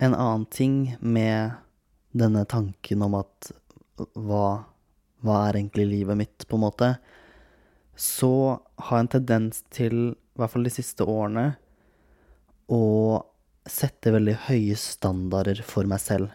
En 0.02 0.14
annen 0.14 0.46
ting 0.50 0.96
med 1.00 1.58
denne 2.12 2.44
tanken 2.44 3.02
om 3.06 3.16
at 3.20 3.52
hva, 4.14 4.64
hva 5.22 5.40
er 5.46 5.58
egentlig 5.60 5.88
livet 5.90 6.18
mitt, 6.18 6.46
på 6.48 6.58
en 6.58 6.64
måte, 6.66 6.90
så 7.96 8.60
har 8.82 8.98
jeg 8.98 9.06
en 9.06 9.12
tendens 9.16 9.62
til 9.72 9.98
i 10.12 10.40
hvert 10.40 10.52
fall 10.52 10.66
de 10.66 10.72
siste 10.72 11.04
årene, 11.04 11.52
å 12.72 13.20
sette 13.68 14.14
veldig 14.14 14.34
høye 14.48 14.76
standarder 14.80 15.60
for 15.66 15.86
meg 15.88 16.00
selv. 16.02 16.32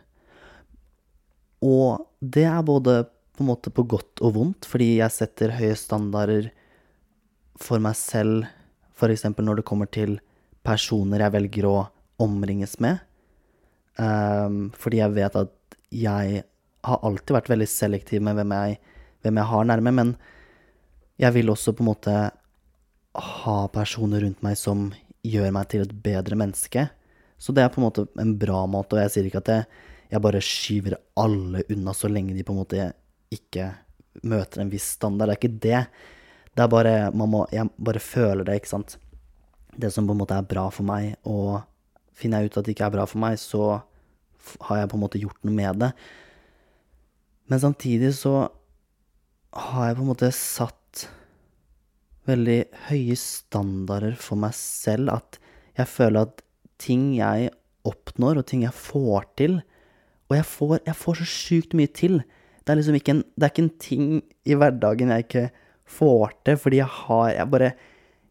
Og 1.65 2.05
det 2.21 2.45
er 2.45 2.61
både 2.65 3.01
på 3.37 3.43
en 3.43 3.49
måte 3.49 3.73
på 3.73 3.85
godt 3.89 4.21
og 4.25 4.35
vondt, 4.37 4.67
fordi 4.69 4.97
jeg 4.99 5.13
setter 5.13 5.55
høye 5.57 5.75
standarder 5.77 6.51
for 7.57 7.81
meg 7.81 7.97
selv, 7.97 8.45
f.eks. 8.97 9.25
når 9.33 9.59
det 9.59 9.67
kommer 9.67 9.89
til 9.89 10.19
personer 10.67 11.23
jeg 11.23 11.35
velger 11.37 11.67
å 11.69 11.77
omringes 12.23 12.77
med. 12.83 12.99
Um, 13.97 14.67
fordi 14.77 15.01
jeg 15.01 15.15
vet 15.15 15.37
at 15.39 15.77
jeg 15.93 16.43
har 16.87 17.05
alltid 17.05 17.35
vært 17.37 17.51
veldig 17.51 17.69
selektiv 17.69 18.23
med 18.25 18.37
hvem 18.37 18.53
jeg, 18.53 18.77
hvem 19.25 19.39
jeg 19.39 19.51
har 19.51 19.69
nærme, 19.69 19.93
men 19.95 20.13
jeg 21.17 21.33
vil 21.33 21.49
også 21.49 21.73
på 21.73 21.83
en 21.83 21.89
måte 21.91 22.15
ha 23.17 23.57
personer 23.73 24.21
rundt 24.21 24.43
meg 24.45 24.57
som 24.59 24.91
gjør 25.25 25.49
meg 25.55 25.71
til 25.71 25.83
et 25.85 25.95
bedre 26.05 26.37
menneske. 26.37 26.85
Så 27.37 27.53
det 27.53 27.63
er 27.63 27.73
på 27.73 27.81
en 27.81 27.87
måte 27.87 28.05
en 28.21 28.35
bra 28.39 28.63
måte, 28.69 28.97
og 28.97 29.03
jeg 29.03 29.13
sier 29.13 29.29
ikke 29.29 29.41
at 29.43 29.51
jeg, 29.53 29.65
jeg 30.13 30.23
bare 30.23 30.43
skyver 30.43 30.97
alle 31.19 31.65
unna 31.73 31.93
så 31.97 32.09
lenge 32.11 32.37
de 32.37 32.45
på 32.45 32.53
en 32.53 32.61
måte 32.61 32.91
ikke 33.33 33.71
møter 34.27 34.63
en 34.63 34.71
viss 34.71 34.87
standard. 34.97 35.29
Det 35.29 35.35
er 35.35 35.41
ikke 35.41 35.65
det. 35.65 35.81
Det 36.57 36.63
er 36.63 36.71
bare 36.71 36.95
må, 37.13 37.45
Jeg 37.51 37.69
bare 37.77 38.01
føler 38.01 38.47
det, 38.47 38.61
ikke 38.61 38.73
sant. 38.75 38.97
Det 39.77 39.91
som 39.93 40.07
på 40.07 40.15
en 40.15 40.21
måte 40.21 40.37
er 40.37 40.47
bra 40.49 40.67
for 40.73 40.87
meg, 40.87 41.15
og 41.29 41.61
finner 42.17 42.41
jeg 42.41 42.51
ut 42.51 42.59
at 42.59 42.67
det 42.67 42.73
ikke 42.73 42.87
er 42.89 42.95
bra 42.97 43.05
for 43.09 43.21
meg, 43.21 43.37
så 43.37 43.79
har 44.67 44.81
jeg 44.81 44.89
på 44.89 44.97
en 44.97 45.03
måte 45.03 45.21
gjort 45.21 45.37
noe 45.45 45.53
med 45.53 45.83
det. 45.83 45.91
Men 47.47 47.61
samtidig 47.63 48.13
så 48.17 48.47
har 49.57 49.89
jeg 49.89 49.97
på 49.97 50.03
en 50.03 50.11
måte 50.11 50.31
satt 50.35 51.07
veldig 52.27 52.59
høye 52.89 53.15
standarder 53.19 54.17
for 54.19 54.39
meg 54.39 54.55
selv. 54.57 55.13
At 55.15 55.39
jeg 55.79 55.89
føler 55.91 56.27
at 56.27 56.43
ting 56.81 57.13
jeg 57.17 57.51
oppnår, 57.87 58.41
og 58.41 58.47
ting 58.49 58.65
jeg 58.65 58.75
får 58.75 59.29
til 59.39 59.61
Og 60.27 60.35
jeg 60.35 60.43
får, 60.43 60.71
jeg 60.83 60.95
får 60.99 61.15
så 61.21 61.25
sjukt 61.31 61.75
mye 61.77 61.87
til. 61.95 62.17
Det 62.67 62.73
er 62.73 62.79
liksom 62.81 62.97
ikke 62.99 63.13
en, 63.15 63.21
det 63.39 63.45
er 63.45 63.53
ikke 63.53 63.63
en 63.63 63.77
ting 63.79 64.07
i 64.43 64.57
hverdagen 64.59 65.13
jeg 65.13 65.23
ikke 65.23 65.43
får 65.87 66.33
til, 66.43 66.57
fordi 66.59 66.81
jeg 66.81 66.91
har 66.91 67.29
Jeg 67.31 67.51
bare 67.53 67.71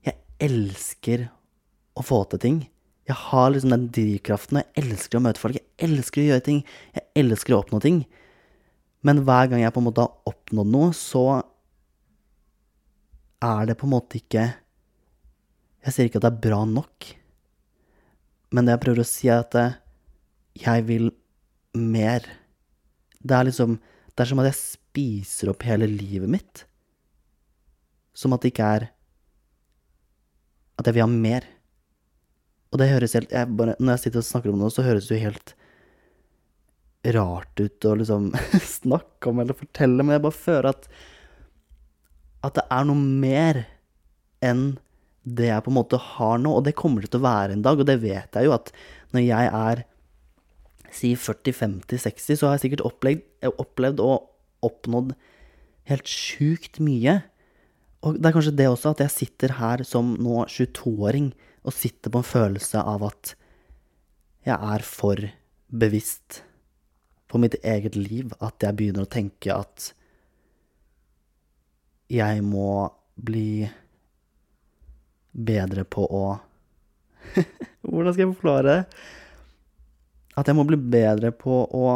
Jeg 0.05 0.19
elsker 0.45 1.29
å 1.97 2.05
få 2.05 2.23
til 2.31 2.43
ting. 2.43 2.59
Jeg 3.07 3.19
har 3.29 3.51
liksom 3.53 3.73
den 3.73 3.89
drivkraften, 3.95 4.61
jeg 4.63 4.85
elsker 4.85 5.19
å 5.19 5.25
møte 5.25 5.41
folk. 5.41 5.59
Jeg 5.59 5.89
elsker 5.89 6.23
å 6.23 6.29
gjøre 6.31 6.47
ting. 6.49 6.63
Jeg 6.97 7.07
elsker 7.23 7.55
å 7.55 7.61
oppnå 7.63 7.81
ting. 7.83 8.01
Men 9.07 9.23
hver 9.27 9.51
gang 9.51 9.63
jeg 9.63 9.75
på 9.75 9.83
en 9.83 9.87
måte 9.87 10.03
har 10.03 10.33
oppnådd 10.33 10.73
noe, 10.73 10.91
så 10.97 11.27
er 13.45 13.69
det 13.69 13.77
på 13.79 13.87
en 13.87 13.93
måte 13.93 14.19
ikke 14.19 14.47
Jeg 15.87 15.95
sier 15.95 16.09
ikke 16.09 16.19
at 16.19 16.25
det 16.25 16.31
er 16.33 16.45
bra 16.49 16.65
nok, 16.67 17.07
men 18.51 18.67
det 18.67 18.75
jeg 18.75 18.83
prøver 18.83 19.03
å 19.05 19.07
si, 19.07 19.29
er 19.31 19.45
at 19.45 19.55
jeg 20.59 20.87
vil 20.89 21.11
mer. 21.77 22.25
Det 23.23 23.37
er 23.37 23.47
liksom 23.47 23.77
Det 24.17 24.25
er 24.25 24.31
som 24.31 24.41
at 24.41 24.49
jeg 24.49 24.59
spiser 24.59 25.51
opp 25.53 25.63
hele 25.69 25.87
livet 25.87 26.31
mitt. 26.33 26.65
Som 28.17 28.33
at 28.33 28.43
det 28.43 28.55
ikke 28.55 28.71
er 28.79 28.89
At 30.81 30.89
jeg 30.89 30.97
vil 30.97 31.05
ha 31.05 31.11
mer. 31.13 31.45
Og 32.73 32.81
det 32.81 32.91
høres 32.91 33.15
helt 33.17 33.33
jeg 33.33 33.57
bare, 33.57 33.77
Når 33.79 33.97
jeg 33.97 34.05
sitter 34.07 34.23
og 34.23 34.29
snakker 34.29 34.53
om 34.53 34.63
det, 34.65 34.73
så 34.75 34.85
høres 34.87 35.09
det 35.09 35.17
jo 35.17 35.27
helt 35.29 35.55
rart 37.15 37.61
ut 37.61 37.87
å 37.87 37.93
liksom 38.01 38.33
snakke 38.81 39.31
om 39.31 39.43
eller 39.43 39.55
fortelle, 39.55 40.03
men 40.03 40.17
jeg 40.17 40.25
bare 40.25 40.45
føler 40.47 40.73
at 40.73 40.89
at 42.45 42.59
det 42.59 42.67
er 42.71 42.85
noe 42.87 42.99
mer 43.23 43.65
enn 44.45 44.77
det 45.27 45.49
jeg 45.49 45.65
på 45.67 45.73
en 45.73 45.79
måte 45.81 45.99
har 45.99 46.37
nå, 46.39 46.53
og 46.55 46.67
det 46.67 46.77
kommer 46.79 47.03
det 47.03 47.11
til 47.11 47.19
å 47.19 47.27
være 47.27 47.57
en 47.57 47.65
dag, 47.65 47.81
og 47.81 47.89
det 47.89 47.97
vet 48.03 48.39
jeg 48.39 48.47
jo 48.47 48.55
at 48.55 48.71
når 49.15 49.25
jeg 49.25 49.51
er 49.59 49.83
si 50.95 51.13
40-50-60, 51.19 52.39
så 52.39 52.47
har 52.47 52.57
jeg 52.57 52.67
sikkert 52.67 52.85
opplevd, 52.87 53.25
opplevd 53.51 54.03
og 54.05 54.67
oppnådd 54.67 55.17
helt 55.91 56.11
sjukt 56.11 56.79
mye. 56.83 57.19
Og 58.07 58.21
det 58.21 58.31
er 58.31 58.37
kanskje 58.37 58.55
det 58.59 58.69
også, 58.71 58.95
at 58.95 59.03
jeg 59.05 59.15
sitter 59.15 59.57
her 59.59 59.83
som 59.87 60.15
nå 60.23 60.45
22-åring 60.53 61.33
og 61.67 61.75
sitter 61.75 62.13
på 62.13 62.23
en 62.23 62.29
følelse 62.29 62.81
av 62.81 63.05
at 63.09 63.35
jeg 64.47 64.55
er 64.55 64.85
for 64.87 65.23
bevisst 65.67 66.43
på 67.27 67.41
mitt 67.43 67.57
eget 67.67 67.97
liv, 67.99 68.31
at 68.39 68.63
jeg 68.63 68.79
begynner 68.79 69.07
å 69.07 69.11
tenke 69.11 69.51
at 69.51 69.91
jeg 72.13 72.43
må 72.47 72.87
bli 73.19 73.67
bedre 75.35 75.83
på 75.85 76.07
å 76.07 76.27
Hvordan 77.87 78.15
skal 78.15 78.23
jeg 78.23 78.35
forklare 78.37 78.67
det? 78.69 78.83
At 80.39 80.47
jeg 80.47 80.55
må 80.55 80.63
bli 80.69 80.79
bedre 80.79 81.33
på 81.35 81.65
å 81.75 81.87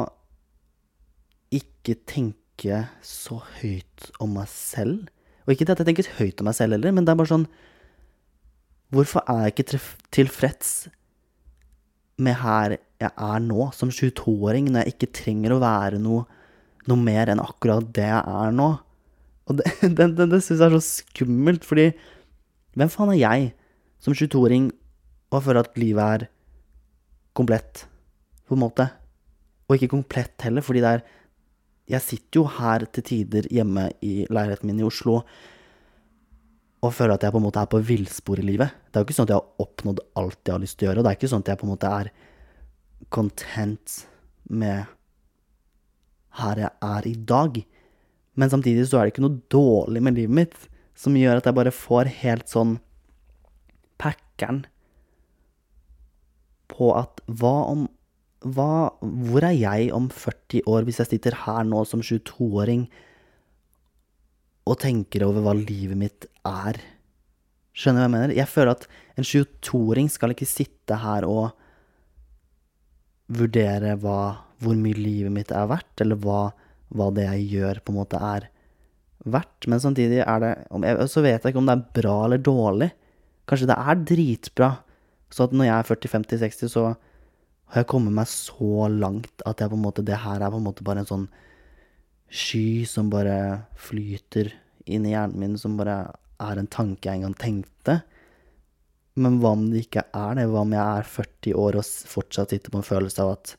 ikke 1.54 1.94
tenke 2.08 2.80
så 3.06 3.38
høyt 3.60 4.10
om 4.18 4.34
meg 4.34 4.50
selv. 4.50 5.06
Og 5.46 5.54
ikke 5.54 5.70
at 5.70 5.82
jeg 5.82 5.88
tenker 5.92 6.10
høyt 6.18 6.42
om 6.42 6.50
meg 6.50 6.58
selv 6.58 6.74
heller, 6.76 6.94
men 6.96 7.06
det 7.06 7.14
er 7.14 7.20
bare 7.20 7.30
sånn 7.30 7.46
Hvorfor 8.90 9.22
er 9.30 9.44
jeg 9.44 9.54
ikke 9.54 9.80
tilfreds 10.14 10.70
med 12.20 12.36
her 12.42 12.76
jeg 13.00 13.10
er 13.10 13.42
nå, 13.44 13.70
som 13.72 13.88
22-åring, 13.88 14.68
når 14.68 14.84
jeg 14.84 14.94
ikke 14.94 15.12
trenger 15.22 15.54
å 15.54 15.60
være 15.62 16.00
noe, 16.02 16.26
noe 16.90 17.00
mer 17.00 17.30
enn 17.32 17.42
akkurat 17.42 17.86
det 17.96 18.08
jeg 18.08 18.40
er 18.42 18.56
nå? 18.56 18.70
Og 19.48 19.60
det, 19.60 19.70
det, 19.96 20.10
det, 20.18 20.26
det 20.32 20.42
syns 20.42 20.58
jeg 20.58 20.66
er 20.66 20.76
så 20.76 20.82
skummelt, 20.84 21.66
fordi 21.66 21.90
hvem 22.78 22.90
faen 22.92 23.14
er 23.14 23.22
jeg 23.22 23.52
som 24.02 24.16
22-åring 24.16 24.68
og 25.30 25.44
føler 25.46 25.62
at 25.62 25.78
livet 25.78 26.02
er 26.18 26.26
komplett, 27.38 27.86
på 28.46 28.58
en 28.58 28.64
måte? 28.64 28.88
Og 29.70 29.78
ikke 29.78 29.94
komplett 29.94 30.42
heller, 30.42 30.66
fordi 30.66 30.82
det 30.82 30.92
er 30.98 31.08
Jeg 31.90 32.02
sitter 32.02 32.38
jo 32.38 32.44
her 32.46 32.84
til 32.94 33.02
tider 33.02 33.46
hjemme 33.50 33.88
i 34.06 34.26
leiligheten 34.30 34.68
min 34.70 34.78
i 34.78 34.84
Oslo 34.86 35.24
og 36.80 36.94
føler 36.96 37.14
at 37.14 37.24
jeg 37.26 37.34
på 37.34 37.40
en 37.40 37.44
måte 37.44 37.60
er 37.60 37.68
på 37.70 37.82
villspor 37.84 38.40
i 38.40 38.46
livet. 38.46 38.72
Det 38.88 38.96
er 38.96 39.02
jo 39.02 39.08
ikke 39.08 39.16
sånn 39.18 39.28
at 39.28 39.34
jeg 39.34 39.42
har 39.42 39.66
oppnådd 39.66 40.00
alt 40.20 40.40
jeg 40.46 40.54
har 40.54 40.62
lyst 40.62 40.78
til 40.80 40.86
å 40.86 40.90
gjøre, 40.90 41.02
og 41.02 41.06
det 41.06 41.10
er 41.10 41.18
ikke 41.18 41.30
sånn 41.32 41.44
at 41.44 41.50
jeg 41.52 41.60
på 41.60 41.66
en 41.66 41.72
måte 41.74 41.92
er 42.00 42.10
content 43.12 43.96
med 44.48 44.96
her 46.40 46.62
jeg 46.64 46.72
er 46.88 47.08
i 47.10 47.14
dag. 47.34 47.62
Men 48.40 48.52
samtidig 48.52 48.86
så 48.88 49.00
er 49.00 49.06
det 49.06 49.14
ikke 49.14 49.26
noe 49.26 49.40
dårlig 49.52 50.02
med 50.06 50.16
livet 50.16 50.36
mitt 50.40 50.58
som 50.98 51.16
gjør 51.16 51.40
at 51.40 51.48
jeg 51.48 51.56
bare 51.56 51.74
får 51.74 52.12
helt 52.20 52.50
sånn 52.50 52.76
packeren 54.00 54.64
på 56.70 56.92
at 56.96 57.24
hva 57.26 57.56
om 57.70 57.88
hva, 58.40 58.96
Hvor 59.04 59.44
er 59.44 59.52
jeg 59.52 59.90
om 59.92 60.06
40 60.08 60.62
år, 60.64 60.86
hvis 60.88 60.96
jeg 61.02 61.10
sitter 61.10 61.34
her 61.42 61.66
nå 61.68 61.82
som 61.84 62.00
22-åring 62.00 62.86
og 64.68 64.78
tenker 64.82 65.24
over 65.26 65.44
hva 65.44 65.54
livet 65.56 65.98
mitt 65.98 66.26
er? 66.46 66.78
Skjønner 67.76 68.00
du 68.00 68.02
hva 68.02 68.08
jeg 68.08 68.14
mener? 68.16 68.36
Jeg 68.36 68.50
føler 68.50 68.74
at 68.74 68.86
en 69.16 69.26
22-åring 69.26 70.10
skal 70.12 70.34
ikke 70.34 70.48
sitte 70.48 70.98
her 71.00 71.26
og 71.28 71.50
vurdere 73.30 73.94
hva, 74.02 74.20
hvor 74.60 74.78
mye 74.78 74.98
livet 74.98 75.32
mitt 75.32 75.52
er 75.54 75.68
verdt, 75.70 76.02
eller 76.02 76.18
hva, 76.20 76.40
hva, 76.90 77.10
det 77.14 77.26
jeg 77.28 77.46
gjør, 77.54 77.82
på 77.84 77.94
en 77.94 78.00
måte 78.00 78.20
er 78.20 78.48
verdt. 79.30 79.68
Men 79.70 79.82
samtidig 79.82 80.22
er 80.24 80.42
det 80.42 81.10
Så 81.12 81.22
vet 81.22 81.44
jeg 81.44 81.52
ikke 81.52 81.62
om 81.62 81.68
det 81.68 81.76
er 81.76 82.00
bra 82.00 82.16
eller 82.26 82.42
dårlig. 82.42 82.90
Kanskje 83.48 83.70
det 83.70 83.78
er 83.78 84.02
dritbra. 84.12 84.70
Så 85.30 85.46
at 85.46 85.54
når 85.54 85.68
jeg 85.68 85.76
er 85.76 85.88
40-50-60, 85.90 86.72
så 86.72 86.84
har 87.70 87.84
jeg 87.84 87.90
kommet 87.92 88.14
meg 88.16 88.26
så 88.26 88.88
langt 88.90 89.44
at 89.46 89.62
jeg 89.62 89.70
på 89.70 89.78
en 89.78 89.84
måte, 89.84 90.02
det 90.02 90.18
her 90.18 90.42
er 90.42 90.50
på 90.50 90.58
en 90.58 90.66
måte 90.66 90.86
bare 90.86 91.04
en 91.04 91.10
sånn 91.10 91.28
sky 92.30 92.86
som 92.86 93.10
bare 93.10 93.66
flyter 93.78 94.52
inn 94.86 95.06
i 95.06 95.14
hjernen 95.14 95.38
min, 95.42 95.58
som 95.58 95.76
bare 95.78 95.98
er 96.40 96.60
en 96.60 96.70
tanke 96.70 97.08
jeg 97.08 97.20
en 97.20 97.28
gang 97.28 97.36
tenkte. 97.38 98.00
Men 99.20 99.40
hva 99.42 99.52
om 99.56 99.66
det 99.72 99.84
ikke 99.86 100.06
er 100.16 100.38
det? 100.38 100.46
Hva 100.48 100.62
om 100.64 100.72
jeg 100.74 101.00
er 101.02 101.10
40 101.16 101.58
år 101.58 101.80
og 101.80 101.90
fortsatt 102.14 102.54
sitter 102.54 102.72
på 102.72 102.80
en 102.80 102.86
følelse 102.86 103.26
av 103.26 103.34
at 103.38 103.56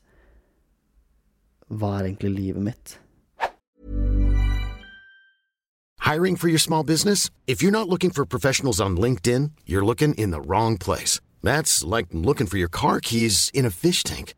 Hva 1.72 1.94
er 1.98 2.10
egentlig 2.10 2.32
livet 2.34 2.62
mitt? 2.62 2.98
Hiring 6.02 6.36
for 6.36 6.48
your 6.48 6.58
small 6.58 6.82
business? 6.82 7.30
If 7.46 7.62
you're 7.62 7.70
not 7.70 7.88
looking 7.88 8.10
for 8.10 8.26
professionals 8.26 8.80
on 8.80 8.96
LinkedIn, 8.98 9.52
you're 9.64 9.84
looking 9.84 10.12
in 10.14 10.32
the 10.32 10.40
wrong 10.42 10.76
place. 10.76 11.20
That's 11.42 11.82
like 11.84 12.08
looking 12.12 12.46
for 12.46 12.58
your 12.58 12.68
car 12.68 13.00
keys 13.00 13.50
in 13.54 13.64
a 13.64 13.70
fish 13.70 14.02
tank. 14.02 14.34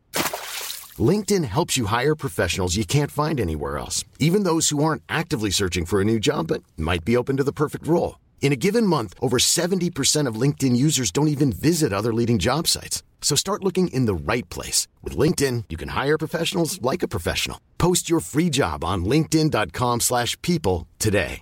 LinkedIn 0.99 1.43
helps 1.43 1.75
you 1.75 1.87
hire 1.87 2.15
professionals 2.15 2.75
you 2.77 2.85
can't 2.85 3.11
find 3.11 3.39
anywhere 3.39 3.77
else, 3.77 4.05
even 4.19 4.43
those 4.43 4.69
who 4.69 4.83
aren't 4.83 5.03
actively 5.09 5.49
searching 5.49 5.85
for 5.85 5.99
a 5.99 6.05
new 6.05 6.19
job 6.19 6.47
but 6.47 6.63
might 6.77 7.03
be 7.03 7.17
open 7.17 7.35
to 7.37 7.43
the 7.43 7.51
perfect 7.51 7.85
role. 7.87 8.19
In 8.41 8.53
a 8.53 8.55
given 8.55 8.85
month, 8.85 9.13
over 9.19 9.37
70% 9.37 10.27
of 10.27 10.39
LinkedIn 10.39 10.77
users 10.77 11.11
don't 11.11 11.27
even 11.27 11.51
visit 11.51 11.91
other 11.91 12.13
leading 12.13 12.37
job 12.37 12.67
sites. 12.67 13.03
So 13.21 13.35
start 13.35 13.63
looking 13.63 13.87
in 13.87 14.05
the 14.05 14.13
right 14.13 14.47
place. 14.49 14.87
With 15.03 15.17
LinkedIn, 15.17 15.63
you 15.69 15.77
can 15.77 15.89
hire 15.89 16.17
professionals 16.17 16.79
like 16.81 17.01
a 17.03 17.07
professional. 17.07 17.59
Post 17.77 18.07
your 18.07 18.21
free 18.21 18.51
job 18.51 18.83
on 18.83 19.03
linkedin.com 19.03 19.99
slash 19.99 20.39
people 20.43 20.87
today. 20.99 21.41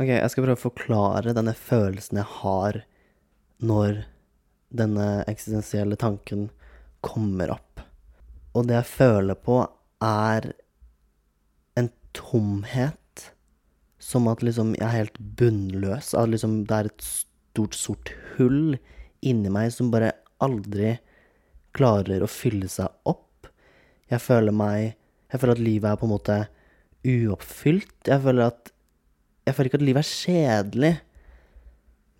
Ok, 0.00 0.08
jeg 0.08 0.30
skal 0.32 0.44
prøve 0.46 0.56
å 0.56 0.60
forklare 0.60 1.32
denne 1.36 1.52
følelsen 1.52 2.22
jeg 2.22 2.28
har 2.40 2.76
denne 4.70 5.24
eksistensielle 5.30 5.98
tanken 5.98 6.48
kommer 7.04 7.52
opp. 7.56 7.82
Og 8.54 8.66
det 8.68 8.78
jeg 8.78 8.90
føler 8.90 9.38
på, 9.38 9.62
er 10.00 10.52
en 11.78 11.90
tomhet 12.16 12.96
som 14.00 14.28
at 14.32 14.42
liksom 14.42 14.72
jeg 14.78 14.86
er 14.86 14.96
helt 14.96 15.20
bunnløs. 15.38 16.14
At 16.16 16.32
liksom 16.32 16.62
det 16.68 16.76
er 16.76 16.90
et 16.90 17.04
stort, 17.04 17.76
sort 17.76 18.14
hull 18.36 18.78
inni 19.20 19.52
meg 19.52 19.72
som 19.74 19.92
bare 19.92 20.14
aldri 20.40 20.96
klarer 21.76 22.24
å 22.24 22.30
fylle 22.30 22.70
seg 22.70 22.88
opp. 23.08 23.50
Jeg 24.10 24.22
føler 24.22 24.54
meg 24.54 24.96
Jeg 25.30 25.38
føler 25.38 25.54
at 25.54 25.62
livet 25.62 25.86
er 25.86 25.98
på 26.00 26.06
en 26.08 26.10
måte 26.10 26.36
uoppfylt. 27.06 28.08
Jeg 28.08 28.22
føler 28.24 28.48
at 28.48 28.72
Jeg 29.46 29.54
føler 29.54 29.68
ikke 29.68 29.78
at 29.78 29.84
livet 29.86 30.00
er 30.02 30.10
kjedelig, 30.10 30.90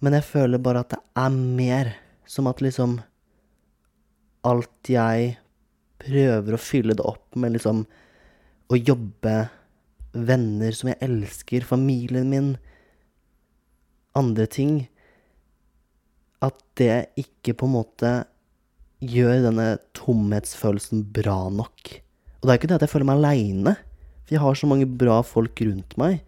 men 0.00 0.14
jeg 0.16 0.24
føler 0.24 0.62
bare 0.62 0.80
at 0.84 0.94
det 0.94 1.00
er 1.18 1.34
mer. 1.34 1.90
Som 2.30 2.46
at 2.50 2.62
liksom 2.62 3.00
Alt 4.46 4.88
jeg 4.88 5.34
prøver 6.00 6.54
å 6.56 6.60
fylle 6.60 6.94
det 6.96 7.04
opp 7.04 7.36
med 7.36 7.56
liksom 7.56 7.82
å 8.70 8.78
jobbe 8.78 9.34
venner 10.14 10.74
som 10.74 10.88
jeg 10.90 10.98
elsker, 11.04 11.66
familien 11.66 12.30
min, 12.30 12.54
andre 14.16 14.46
ting 14.50 14.86
At 16.40 16.56
det 16.80 17.10
ikke 17.20 17.54
på 17.58 17.68
en 17.68 17.76
måte 17.76 18.14
gjør 19.04 19.44
denne 19.46 19.66
tomhetsfølelsen 19.96 21.04
bra 21.12 21.48
nok. 21.52 21.92
Og 22.40 22.46
det 22.46 22.52
er 22.52 22.58
ikke 22.58 22.68
det 22.70 22.78
at 22.78 22.84
jeg 22.84 22.92
føler 22.92 23.08
meg 23.08 23.20
aleine, 23.20 23.72
for 24.24 24.34
jeg 24.36 24.42
har 24.42 24.56
så 24.56 24.68
mange 24.68 24.88
bra 25.00 25.20
folk 25.24 25.60
rundt 25.64 25.96
meg. 26.00 26.18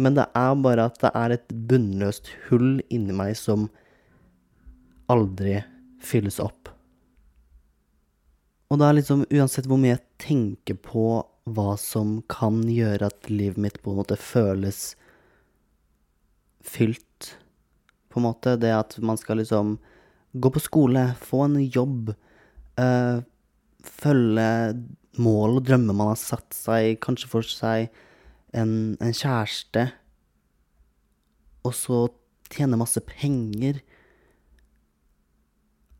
Men 0.00 0.16
det 0.16 0.26
er 0.36 0.58
bare 0.64 0.88
at 0.90 0.98
det 1.00 1.12
er 1.16 1.36
et 1.36 1.54
bunnløst 1.68 2.28
hull 2.48 2.82
inni 2.92 3.16
meg 3.16 3.36
som 3.40 3.68
aldri 5.12 5.58
fylles 6.04 6.40
opp. 6.42 6.70
Og 8.72 8.80
det 8.80 8.88
er 8.88 8.96
liksom, 8.98 9.24
uansett 9.30 9.68
hvor 9.70 9.80
mye 9.80 9.94
jeg 9.94 10.06
tenker 10.24 10.78
på 10.80 11.06
hva 11.54 11.74
som 11.80 12.18
kan 12.32 12.62
gjøre 12.66 13.10
at 13.10 13.28
livet 13.30 13.60
mitt 13.60 13.80
på 13.84 13.92
en 13.92 14.00
måte 14.00 14.16
føles 14.18 14.94
fylt, 16.64 17.34
på 18.08 18.20
en 18.20 18.26
måte. 18.30 18.56
Det 18.60 18.72
at 18.72 18.96
man 19.04 19.20
skal 19.20 19.42
liksom 19.42 19.76
gå 20.32 20.50
på 20.50 20.62
skole, 20.62 21.06
få 21.20 21.44
en 21.46 21.60
jobb, 21.62 22.14
øh, 22.80 23.20
følge 23.84 24.48
mål 25.20 25.60
og 25.60 25.66
drømmer 25.68 25.94
man 25.94 26.10
har 26.14 26.18
satt 26.18 26.56
seg, 26.56 26.96
kanskje 27.04 27.30
for 27.30 27.46
seg 27.46 27.92
en, 28.56 28.96
en 28.98 29.14
kjæreste, 29.14 29.88
og 31.64 31.74
så 31.76 32.00
tjene 32.52 32.78
masse 32.80 33.00
penger. 33.06 33.78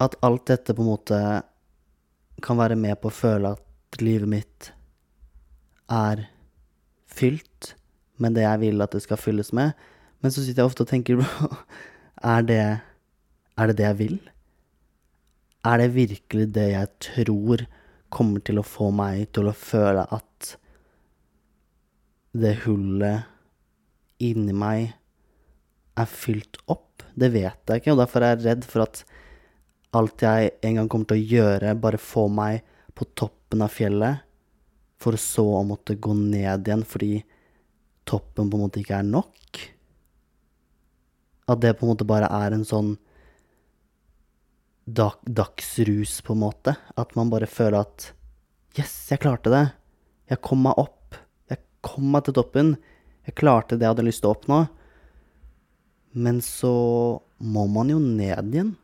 At 0.05 0.17
alt 0.27 0.47
dette 0.51 0.75
på 0.77 0.85
en 0.85 0.91
måte 0.93 1.19
kan 2.45 2.59
være 2.59 2.77
med 2.79 2.99
på 3.01 3.11
å 3.11 3.15
føle 3.15 3.55
at 3.57 4.03
livet 4.03 4.29
mitt 4.29 4.71
er 5.93 6.27
fylt 7.15 7.75
med 8.21 8.37
det 8.37 8.45
jeg 8.45 8.61
vil 8.63 8.85
at 8.85 8.95
det 8.95 9.03
skal 9.05 9.21
fylles 9.21 9.53
med. 9.57 9.75
Men 10.21 10.33
så 10.33 10.43
sitter 10.43 10.63
jeg 10.63 10.71
ofte 10.71 10.85
og 10.85 10.91
tenker 10.91 11.21
er 12.35 12.47
det, 12.49 12.63
er 13.59 13.71
det 13.71 13.79
det 13.81 13.87
jeg 13.89 14.01
vil? 14.01 14.19
Er 15.65 15.81
det 15.81 15.95
virkelig 15.95 16.51
det 16.55 16.69
jeg 16.75 16.93
tror 17.07 17.65
kommer 18.15 18.43
til 18.45 18.61
å 18.61 18.67
få 18.67 18.91
meg 18.95 19.31
til 19.35 19.49
å 19.49 19.57
føle 19.57 20.05
at 20.15 20.55
det 22.35 22.57
hullet 22.65 23.31
inni 24.23 24.55
meg 24.57 24.93
er 25.99 26.11
fylt 26.11 26.61
opp? 26.67 27.05
Det 27.15 27.31
vet 27.31 27.71
jeg 27.71 27.83
ikke, 27.83 27.95
og 27.95 28.03
derfor 28.03 28.25
er 28.25 28.35
jeg 28.35 28.45
redd 28.49 28.67
for 28.69 28.85
at 28.85 29.05
alt 29.95 30.25
jeg 30.25 30.55
en 30.67 30.81
gang 30.81 30.91
kommer 30.91 31.11
til 31.11 31.21
å 31.21 31.29
gjøre, 31.35 31.75
bare 31.79 32.01
få 32.01 32.27
meg 32.33 32.65
på 32.95 33.07
toppen 33.19 33.65
av 33.65 33.73
fjellet, 33.75 34.23
for 35.03 35.19
så 35.21 35.45
å 35.59 35.65
måtte 35.67 35.97
gå 36.01 36.15
ned 36.17 36.69
igjen 36.69 36.85
fordi 36.89 37.19
toppen 38.09 38.51
på 38.51 38.59
en 38.59 38.65
måte 38.67 38.81
ikke 38.83 39.01
er 39.01 39.09
nok. 39.09 39.63
At 41.51 41.61
det 41.61 41.75
på 41.77 41.85
en 41.85 41.93
måte 41.93 42.09
bare 42.09 42.31
er 42.33 42.57
en 42.57 42.65
sånn 42.69 42.95
dag 44.85 45.21
dagsrus, 45.25 46.21
på 46.25 46.35
en 46.35 46.43
måte. 46.45 46.77
At 46.97 47.15
man 47.17 47.33
bare 47.33 47.49
føler 47.49 47.81
at 47.85 48.13
Yes, 48.75 48.93
jeg 49.07 49.23
klarte 49.23 49.53
det. 49.53 49.65
Jeg 50.27 50.41
kom 50.43 50.65
meg 50.65 50.79
opp. 50.81 51.15
Jeg 51.47 51.61
kom 51.85 52.09
meg 52.11 52.25
til 52.27 52.35
toppen. 52.35 52.73
Jeg 53.23 53.37
klarte 53.39 53.79
det 53.79 53.87
jeg 53.87 53.95
hadde 53.95 54.07
lyst 54.09 54.25
til 54.25 54.33
å 54.33 54.35
oppnå. 54.35 54.59
Men 56.19 56.41
så 56.43 56.73
må 57.39 57.69
man 57.71 57.93
jo 57.93 58.01
ned 58.03 58.51
igjen. 58.51 58.75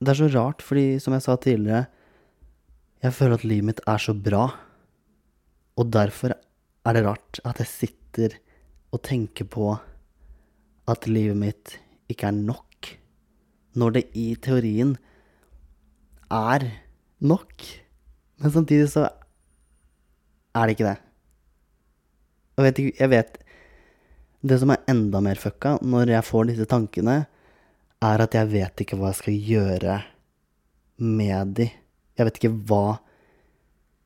Det 0.00 0.14
er 0.14 0.16
så 0.16 0.30
rart, 0.32 0.62
fordi 0.64 0.96
som 1.02 1.12
jeg 1.12 1.24
sa 1.26 1.34
tidligere, 1.36 1.84
jeg 3.04 3.16
føler 3.16 3.36
at 3.36 3.44
livet 3.44 3.66
mitt 3.68 3.82
er 3.88 4.00
så 4.00 4.14
bra. 4.16 4.46
Og 5.76 5.90
derfor 5.92 6.32
er 6.32 6.96
det 6.96 7.04
rart 7.04 7.40
at 7.44 7.60
jeg 7.60 7.68
sitter 7.68 8.36
og 8.92 9.02
tenker 9.04 9.44
på 9.44 9.74
at 10.90 11.08
livet 11.08 11.36
mitt 11.36 11.76
ikke 12.10 12.30
er 12.30 12.36
nok, 12.36 12.88
når 13.76 13.96
det 13.98 14.04
i 14.16 14.32
teorien 14.40 14.96
er 16.32 16.64
nok. 17.20 17.68
Men 18.40 18.54
samtidig 18.56 18.88
så 18.92 19.04
er 20.56 20.64
det 20.64 20.78
ikke 20.78 20.88
det. 20.88 20.98
Jeg 22.56 22.64
vet 22.66 22.78
ikke 22.80 23.00
Jeg 23.00 23.10
vet 23.10 23.38
Det 24.42 24.56
som 24.60 24.70
er 24.72 24.82
enda 24.88 25.20
mer 25.20 25.36
fucka 25.36 25.78
når 25.84 26.10
jeg 26.14 26.24
får 26.24 26.48
disse 26.48 26.64
tankene, 26.64 27.26
er 28.00 28.24
at 28.24 28.34
jeg 28.36 28.48
vet 28.52 28.82
ikke 28.82 28.96
hva 28.98 29.10
jeg 29.10 29.20
skal 29.20 29.38
gjøre 29.50 29.96
med 31.04 31.54
de. 31.58 31.68
Jeg 32.16 32.28
vet 32.28 32.40
ikke 32.40 32.56
hva 32.68 32.84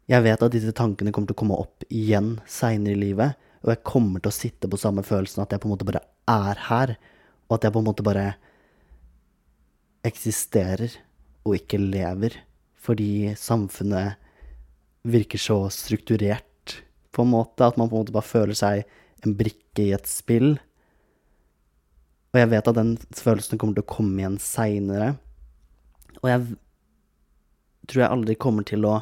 Jeg 0.04 0.20
vet 0.20 0.42
at 0.44 0.52
disse 0.52 0.72
tankene 0.76 1.14
kommer 1.16 1.30
til 1.30 1.32
å 1.32 1.40
komme 1.40 1.56
opp 1.56 1.84
igjen 1.88 2.34
seinere 2.44 2.92
i 2.92 2.98
livet, 3.06 3.38
og 3.64 3.70
jeg 3.72 3.86
kommer 3.88 4.20
til 4.20 4.28
å 4.28 4.36
sitte 4.36 4.68
på 4.68 4.76
samme 4.76 5.00
følelsen 5.00 5.40
at 5.40 5.54
jeg 5.54 5.62
på 5.62 5.64
en 5.64 5.72
måte 5.72 5.86
bare 5.88 6.02
er 6.28 6.60
her, 6.66 6.92
og 7.48 7.54
at 7.56 7.64
jeg 7.64 7.72
på 7.72 7.80
en 7.80 7.86
måte 7.86 8.04
bare 8.04 8.26
eksisterer 10.04 10.92
og 11.48 11.56
ikke 11.56 11.80
lever, 11.80 12.36
fordi 12.76 13.32
samfunnet 13.40 14.20
virker 15.08 15.40
så 15.40 15.58
strukturert, 15.72 16.82
på 17.14 17.24
en 17.24 17.32
måte, 17.32 17.64
at 17.64 17.80
man 17.80 17.88
på 17.88 17.96
en 17.96 18.04
måte 18.04 18.14
bare 18.14 18.28
føler 18.28 18.58
seg 18.58 18.84
en 19.24 19.36
brikke 19.38 19.86
i 19.86 19.92
et 19.96 20.08
spill. 20.10 20.56
Og 22.34 22.40
jeg 22.40 22.50
vet 22.50 22.66
at 22.66 22.74
den 22.74 22.96
følelsen 23.14 23.60
kommer 23.62 23.76
til 23.76 23.84
å 23.84 23.92
komme 23.94 24.18
igjen 24.18 24.40
seinere. 24.42 25.12
Og 26.18 26.26
jeg 26.26 26.46
tror 27.86 28.02
jeg 28.02 28.10
aldri 28.10 28.34
kommer 28.42 28.66
til 28.66 28.86
å 28.88 28.96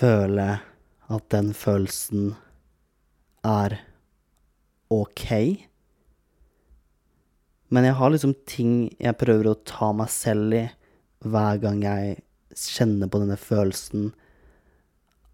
føle 0.00 0.46
at 1.12 1.26
den 1.34 1.50
følelsen 1.52 2.30
er 3.44 3.76
ok. 4.88 5.26
Men 7.68 7.86
jeg 7.86 7.98
har 7.98 8.14
liksom 8.14 8.32
ting 8.48 8.72
jeg 8.96 9.18
prøver 9.20 9.50
å 9.50 9.58
ta 9.68 9.90
meg 9.96 10.08
selv 10.14 10.56
i 10.56 10.62
hver 11.20 11.60
gang 11.60 11.82
jeg 11.84 12.16
kjenner 12.56 13.12
på 13.12 13.20
denne 13.20 13.36
følelsen 13.38 14.08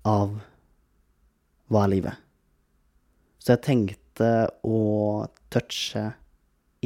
av 0.03 0.35
hva 1.71 1.85
er 1.87 1.95
livet. 1.95 2.19
Så 3.39 3.55
jeg 3.55 3.65
tenkte 3.69 4.06
å 4.25 4.81
touche 5.53 6.05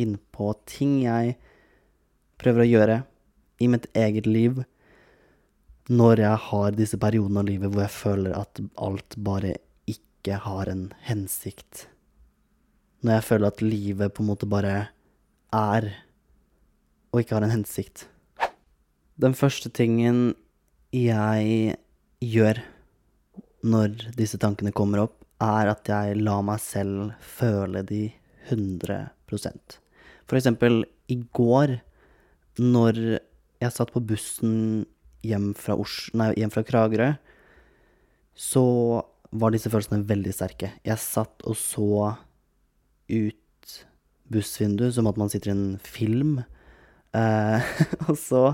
innpå 0.00 0.52
ting 0.68 1.00
jeg 1.04 1.36
prøver 2.40 2.64
å 2.64 2.70
gjøre 2.70 2.98
i 3.60 3.68
mitt 3.68 3.88
eget 3.96 4.28
liv 4.28 4.62
når 5.90 6.22
jeg 6.22 6.42
har 6.46 6.76
disse 6.78 6.98
periodene 7.02 7.42
av 7.42 7.48
livet 7.48 7.72
hvor 7.72 7.84
jeg 7.84 7.94
føler 7.96 8.36
at 8.38 8.60
alt 8.80 9.16
bare 9.18 9.56
ikke 9.90 10.38
har 10.44 10.70
en 10.70 10.84
hensikt. 11.08 11.86
Når 13.02 13.18
jeg 13.18 13.26
føler 13.26 13.50
at 13.50 13.64
livet 13.64 14.14
på 14.14 14.22
en 14.22 14.30
måte 14.30 14.48
bare 14.48 14.74
er, 15.56 15.88
og 17.10 17.22
ikke 17.22 17.38
har 17.38 17.46
en 17.46 17.54
hensikt. 17.56 18.06
Den 19.20 19.34
første 19.34 19.72
tingen 19.74 20.36
jeg 20.94 21.74
gjør 22.22 22.62
når 23.66 24.12
disse 24.16 24.38
tankene 24.40 24.72
kommer 24.72 25.04
opp, 25.08 25.19
er 25.40 25.70
at 25.72 25.88
jeg 25.88 26.20
lar 26.20 26.42
meg 26.46 26.60
selv 26.62 27.14
føle 27.24 27.82
de 27.86 28.08
100 28.50 29.10
For 29.30 30.38
eksempel 30.38 30.82
i 31.10 31.16
går, 31.36 31.78
når 32.60 32.98
jeg 33.60 33.74
satt 33.74 33.92
på 33.94 34.02
bussen 34.04 34.86
hjem 35.26 35.52
fra, 35.58 35.76
Ors 35.76 36.08
nei, 36.16 36.32
hjem 36.38 36.52
fra 36.52 36.64
Kragerø, 36.66 37.10
så 38.34 38.64
var 39.30 39.54
disse 39.54 39.70
følelsene 39.70 40.06
veldig 40.08 40.32
sterke. 40.34 40.72
Jeg 40.86 41.02
satt 41.02 41.44
og 41.46 41.56
så 41.58 42.14
ut 43.10 43.76
bussvinduet 44.30 44.94
som 44.96 45.08
at 45.10 45.18
man 45.20 45.30
sitter 45.30 45.52
i 45.52 45.56
en 45.56 45.78
film. 45.82 46.40
Eh, 47.16 47.70
og 48.08 48.16
så 48.18 48.44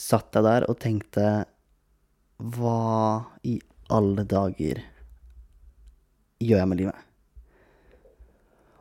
satt 0.00 0.34
jeg 0.34 0.44
der 0.44 0.66
og 0.68 0.80
tenkte 0.82 1.26
Hva 2.42 2.80
i 3.46 3.60
alle 3.92 4.24
dager 4.28 4.82
gjør 6.44 6.60
jeg 6.60 6.70
med 6.70 6.80
livet? 6.82 7.00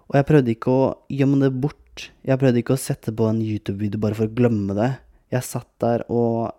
Og 0.10 0.20
jeg 0.20 0.28
prøvde 0.30 0.54
ikke 0.54 0.74
å 0.74 0.89
gjemme 1.10 1.39
det 1.42 1.54
bort. 1.58 2.10
Jeg 2.26 2.39
prøvde 2.42 2.62
ikke 2.62 2.76
å 2.76 2.82
sette 2.82 3.13
på 3.16 3.26
en 3.30 3.39
YouTube-video 3.42 4.02
bare 4.02 4.18
for 4.18 4.30
å 4.30 4.36
glemme 4.36 4.76
det. 4.78 4.92
Jeg 5.34 5.48
satt 5.48 5.72
der 5.82 6.04
og 6.12 6.54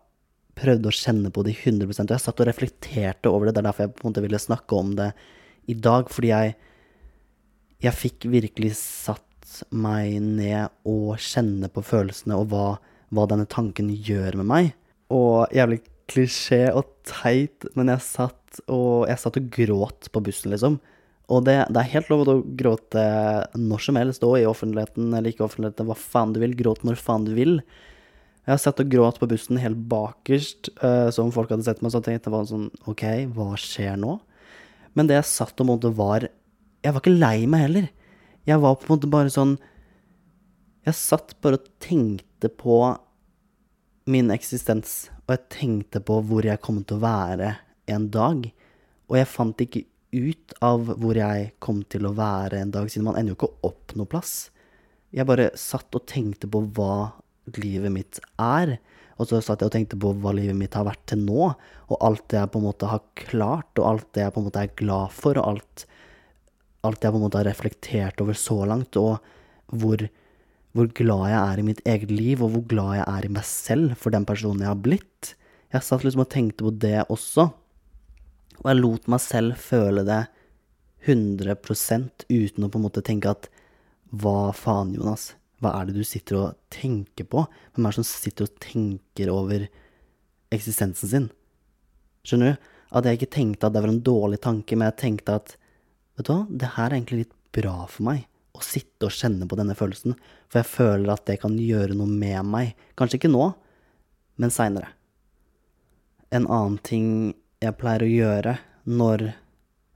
prøvde 0.59 0.91
å 0.91 0.95
kjenne 0.95 1.31
på 1.35 1.43
det 1.47 1.57
100 1.61 1.87
Og 1.87 2.13
jeg 2.15 2.23
satt 2.23 2.41
og 2.41 2.49
reflekterte 2.49 3.31
over 3.31 3.47
det. 3.47 3.55
Det 3.55 3.63
er 3.63 3.69
derfor 3.69 3.87
jeg 3.87 3.95
på 3.95 4.05
en 4.05 4.11
måte 4.11 4.25
ville 4.25 4.43
snakke 4.43 4.79
om 4.79 4.95
det 4.99 5.11
i 5.71 5.77
dag. 5.87 6.11
Fordi 6.11 6.33
jeg, 6.33 6.57
jeg 7.85 8.01
fikk 8.01 8.29
virkelig 8.33 8.75
satt 8.81 9.61
meg 9.71 10.19
ned 10.25 10.73
og 10.89 11.15
kjenne 11.23 11.71
på 11.71 11.85
følelsene 11.85 12.39
og 12.41 12.49
hva, 12.51 12.67
hva 13.15 13.27
denne 13.31 13.47
tanken 13.51 13.93
gjør 13.95 14.41
med 14.41 14.51
meg. 14.51 14.73
Og 15.15 15.53
jævlig 15.55 15.83
klisjé 16.11 16.67
og 16.75 16.91
teit, 17.09 17.67
men 17.79 17.91
jeg 17.93 18.05
satt 18.05 18.61
og, 18.67 19.07
jeg 19.11 19.21
satt 19.21 19.39
og 19.41 19.49
gråt 19.55 20.11
på 20.13 20.23
bussen, 20.25 20.53
liksom. 20.55 20.79
Og 21.33 21.47
det, 21.47 21.57
det, 21.73 21.81
er 21.81 21.93
helt 21.95 22.11
lov 22.13 22.27
å 22.29 22.37
gråte 22.45 23.03
når 23.57 23.85
som 23.87 23.97
helst, 23.97 24.25
og 24.27 24.37
i 24.37 24.47
offentligheten 24.49 25.09
eller 25.09 25.33
ikke 25.33 25.47
offentligheten, 25.47 25.89
hva 25.89 25.97
faen 25.97 26.35
du 26.35 26.41
vil. 26.43 26.57
Gråt 26.59 26.85
når 26.85 27.01
faen 27.01 27.25
du 27.25 27.33
vil. 27.37 27.57
Jeg 28.45 28.53
har 28.53 28.61
sett 28.61 28.83
og 28.83 28.91
gråt 28.93 29.19
på 29.21 29.29
bussen 29.31 29.61
helt 29.61 29.87
bakerst, 29.89 30.69
uh, 30.83 31.09
som 31.15 31.33
folk 31.33 31.55
hadde 31.55 31.65
sett 31.65 31.81
meg, 31.81 31.95
så 31.95 32.03
tenkte 32.05 32.29
jeg 32.29 32.51
sånn 32.51 32.69
OK, 32.91 33.05
hva 33.33 33.55
skjer 33.61 33.97
nå? 34.01 34.19
Men 34.95 35.09
det 35.09 35.17
jeg 35.17 35.31
satt 35.31 35.61
og 35.65 35.71
måtte 35.73 35.91
var 35.97 36.29
Jeg 36.85 36.93
var 36.93 37.01
ikke 37.01 37.17
lei 37.17 37.49
meg 37.51 37.65
heller. 37.65 37.87
Jeg 38.45 38.61
var 38.61 38.77
på 38.77 38.87
en 38.87 38.93
måte 38.93 39.11
bare 39.11 39.33
sånn 39.33 39.57
Jeg 40.85 40.99
satt 40.99 41.33
bare 41.43 41.57
og 41.57 41.67
tenkte 41.83 42.53
på 42.53 42.77
min 44.05 44.29
eksistens, 44.29 45.09
og 45.25 45.33
jeg 45.33 45.51
tenkte 45.53 46.03
på 46.05 46.19
hvor 46.29 46.45
jeg 46.45 46.61
kom 46.65 46.83
til 46.85 46.99
å 46.99 47.05
være 47.05 47.55
en 47.91 48.09
dag. 48.13 48.47
Og 49.09 49.19
jeg 49.19 49.31
fant 49.31 49.63
ikke 49.65 49.85
ut 50.15 50.55
av 50.65 50.91
hvor 51.01 51.17
jeg 51.19 51.53
kom 51.65 51.83
til 51.91 52.07
å 52.07 52.15
være 52.17 52.61
en 52.61 52.73
dag, 52.75 52.91
siden 52.91 53.09
man 53.09 53.19
ender 53.19 53.35
jo 53.35 53.39
ikke 53.39 53.71
opp 53.71 53.95
noe 53.99 54.11
plass. 54.11 54.35
Jeg 55.15 55.27
bare 55.29 55.53
satt 55.59 55.95
og 55.97 56.07
tenkte 56.11 56.51
på 56.51 56.61
hva 56.77 57.15
livet 57.57 57.93
mitt 57.95 58.21
er. 58.41 58.77
Og 59.15 59.31
så 59.31 59.41
satt 59.45 59.63
jeg 59.63 59.71
og 59.71 59.75
tenkte 59.75 59.99
på 60.01 60.11
hva 60.21 60.33
livet 60.35 60.59
mitt 60.59 60.75
har 60.75 60.87
vært 60.89 61.05
til 61.11 61.23
nå, 61.23 61.53
og 61.55 62.01
alt 62.03 62.25
det 62.33 62.41
jeg 62.41 62.51
på 62.51 62.61
en 62.61 62.67
måte 62.67 62.91
har 62.91 63.03
klart, 63.21 63.71
og 63.79 63.87
alt 63.87 64.09
det 64.17 64.25
jeg 64.25 64.35
på 64.35 64.43
en 64.43 64.49
måte 64.49 64.65
er 64.65 64.77
glad 64.81 65.15
for, 65.15 65.39
og 65.39 65.53
alt, 65.53 65.85
alt 66.85 67.07
jeg 67.07 67.15
på 67.15 67.21
en 67.21 67.25
måte 67.29 67.41
har 67.41 67.49
reflektert 67.49 68.23
over 68.25 68.39
så 68.39 68.59
langt, 68.67 68.99
og 68.99 69.23
hvor, 69.71 70.03
hvor 70.75 70.91
glad 70.91 71.29
jeg 71.31 71.41
er 71.41 71.61
i 71.61 71.67
mitt 71.67 71.83
eget 71.87 72.11
liv, 72.11 72.43
og 72.43 72.55
hvor 72.55 72.65
glad 72.71 72.97
jeg 72.99 73.07
er 73.07 73.27
i 73.27 73.35
meg 73.37 73.47
selv 73.47 73.95
for 74.01 74.15
den 74.15 74.27
personen 74.27 74.65
jeg 74.65 74.73
har 74.73 74.81
blitt. 74.83 75.35
Jeg 75.75 75.87
satt 75.87 76.03
liksom 76.07 76.25
og 76.25 76.33
tenkte 76.33 76.67
på 76.67 76.73
det 76.83 77.05
også, 77.11 77.47
og 78.61 78.67
jeg 78.71 78.81
lot 78.81 79.07
meg 79.11 79.23
selv 79.23 79.59
føle 79.61 80.05
det 80.07 80.25
100% 81.05 82.27
uten 82.31 82.67
å 82.67 82.71
på 82.73 82.81
en 82.81 82.85
måte 82.87 83.05
tenke 83.05 83.31
at 83.31 83.49
hva 84.15 84.53
faen, 84.57 84.95
Jonas? 84.97 85.33
Hva 85.63 85.75
er 85.79 85.89
det 85.89 85.97
du 85.99 86.05
sitter 86.07 86.39
og 86.41 86.59
tenker 86.73 87.27
på? 87.29 87.45
Hvem 87.75 87.87
er 87.87 87.95
det 87.95 87.99
som 88.01 88.07
sitter 88.09 88.47
og 88.47 88.61
tenker 88.63 89.33
over 89.33 89.67
eksistensen 90.55 91.11
sin? 91.11 91.29
Skjønner 92.27 92.55
du? 92.55 92.71
At 92.95 93.09
jeg 93.09 93.19
ikke 93.19 93.35
tenkte 93.37 93.69
at 93.69 93.75
det 93.75 93.83
var 93.83 93.91
en 93.91 94.05
dårlig 94.07 94.39
tanke, 94.45 94.77
men 94.77 94.91
jeg 94.91 95.01
tenkte 95.03 95.39
at 95.41 95.57
vet 96.15 96.29
du 96.29 96.33
hva, 96.33 96.43
det 96.51 96.75
her 96.77 96.89
er 96.89 96.99
egentlig 96.99 97.25
litt 97.25 97.37
bra 97.55 97.77
for 97.91 98.07
meg. 98.07 98.27
Å 98.55 98.63
sitte 98.63 99.09
og 99.09 99.15
kjenne 99.15 99.49
på 99.51 99.59
denne 99.59 99.77
følelsen. 99.79 100.17
For 100.49 100.61
jeg 100.61 100.71
føler 100.71 101.15
at 101.15 101.25
det 101.29 101.41
kan 101.43 101.57
gjøre 101.59 101.97
noe 101.99 102.11
med 102.11 102.47
meg. 102.47 102.75
Kanskje 102.99 103.19
ikke 103.21 103.33
nå, 103.33 103.49
men 104.39 104.55
seinere. 104.55 104.93
En 106.35 106.47
annen 106.47 106.79
ting 106.83 107.09
jeg 107.63 107.77
pleier 107.79 108.05
å 108.05 108.11
gjøre 108.11 108.57
når 108.91 109.29